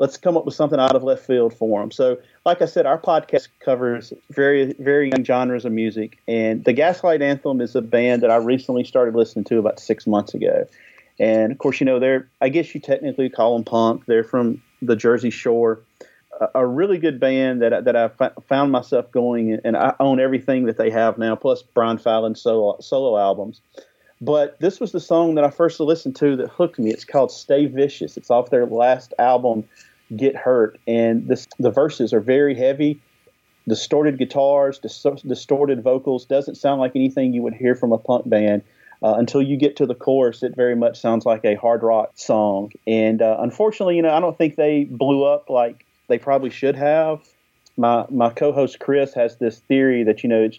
[0.00, 1.90] "Let's come up with something out of left field for them.
[1.90, 2.16] So,
[2.46, 7.60] like I said, our podcast covers very varying genres of music, and the Gaslight Anthem
[7.60, 10.66] is a band that I recently started listening to about six months ago.
[11.18, 14.06] And of course, you know they're I guess you technically call them punk.
[14.06, 15.82] They're from the Jersey Shore.
[16.40, 18.08] a, a really good band that that I
[18.48, 22.78] found myself going, and I own everything that they have now, plus Brian Fallon's solo
[22.80, 23.60] solo albums.
[24.22, 26.90] But this was the song that I first listened to that hooked me.
[26.90, 29.64] It's called "Stay Vicious." It's off their last album,
[30.16, 33.00] "Get Hurt," and this, the verses are very heavy,
[33.68, 36.24] distorted guitars, dis- distorted vocals.
[36.24, 38.62] Doesn't sound like anything you would hear from a punk band.
[39.02, 42.10] Uh, until you get to the chorus, it very much sounds like a hard rock
[42.16, 42.70] song.
[42.86, 46.76] And uh, unfortunately, you know, I don't think they blew up like they probably should
[46.76, 47.22] have.
[47.78, 50.50] My my co-host Chris has this theory that you know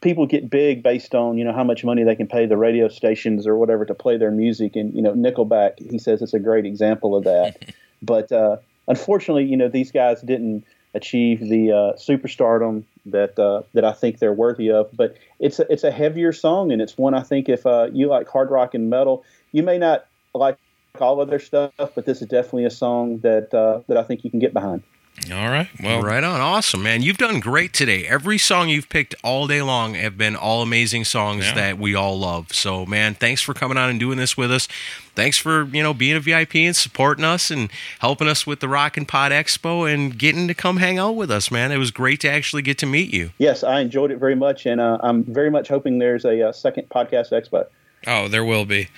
[0.00, 2.88] people get big based on you know how much money they can pay the radio
[2.88, 4.74] stations or whatever to play their music.
[4.74, 7.74] And you know, Nickelback, he says it's a great example of that.
[8.04, 8.56] but uh,
[8.88, 10.64] unfortunately, you know, these guys didn't
[10.94, 14.90] achieve the uh, superstardom that uh, that I think they're worthy of.
[14.92, 18.08] But it's a, it's a heavier song, and it's one I think if uh, you
[18.08, 20.56] like hard rock and metal, you may not like
[21.00, 24.24] all of their stuff, but this is definitely a song that uh, that I think
[24.24, 24.82] you can get behind.
[25.32, 25.68] All right.
[25.82, 26.40] Well, right on.
[26.40, 27.00] Awesome, man.
[27.02, 28.04] You've done great today.
[28.04, 31.54] Every song you've picked all day long have been all amazing songs Yeah.
[31.54, 32.52] that we all love.
[32.52, 34.66] So, man, thanks for coming on and doing this with us.
[35.14, 37.70] Thanks for, you know, being a VIP and supporting us and
[38.00, 41.30] helping us with the Rock and Pod Expo and getting to come hang out with
[41.30, 41.70] us, man.
[41.70, 43.30] It was great to actually get to meet you.
[43.38, 46.52] Yes, I enjoyed it very much, and uh, I'm very much hoping there's a, uh
[46.52, 47.66] second podcast expo.
[48.06, 48.88] Oh, there will be.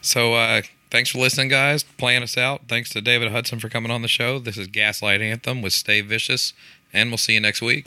[0.00, 1.82] So, uh, thanks for listening, guys.
[1.82, 2.62] Playing us out.
[2.68, 4.38] Thanks to David Hudson for coming on the show.
[4.38, 6.52] This is Gaslight Anthem with Stay Vicious,
[6.92, 7.86] and we'll see you next week.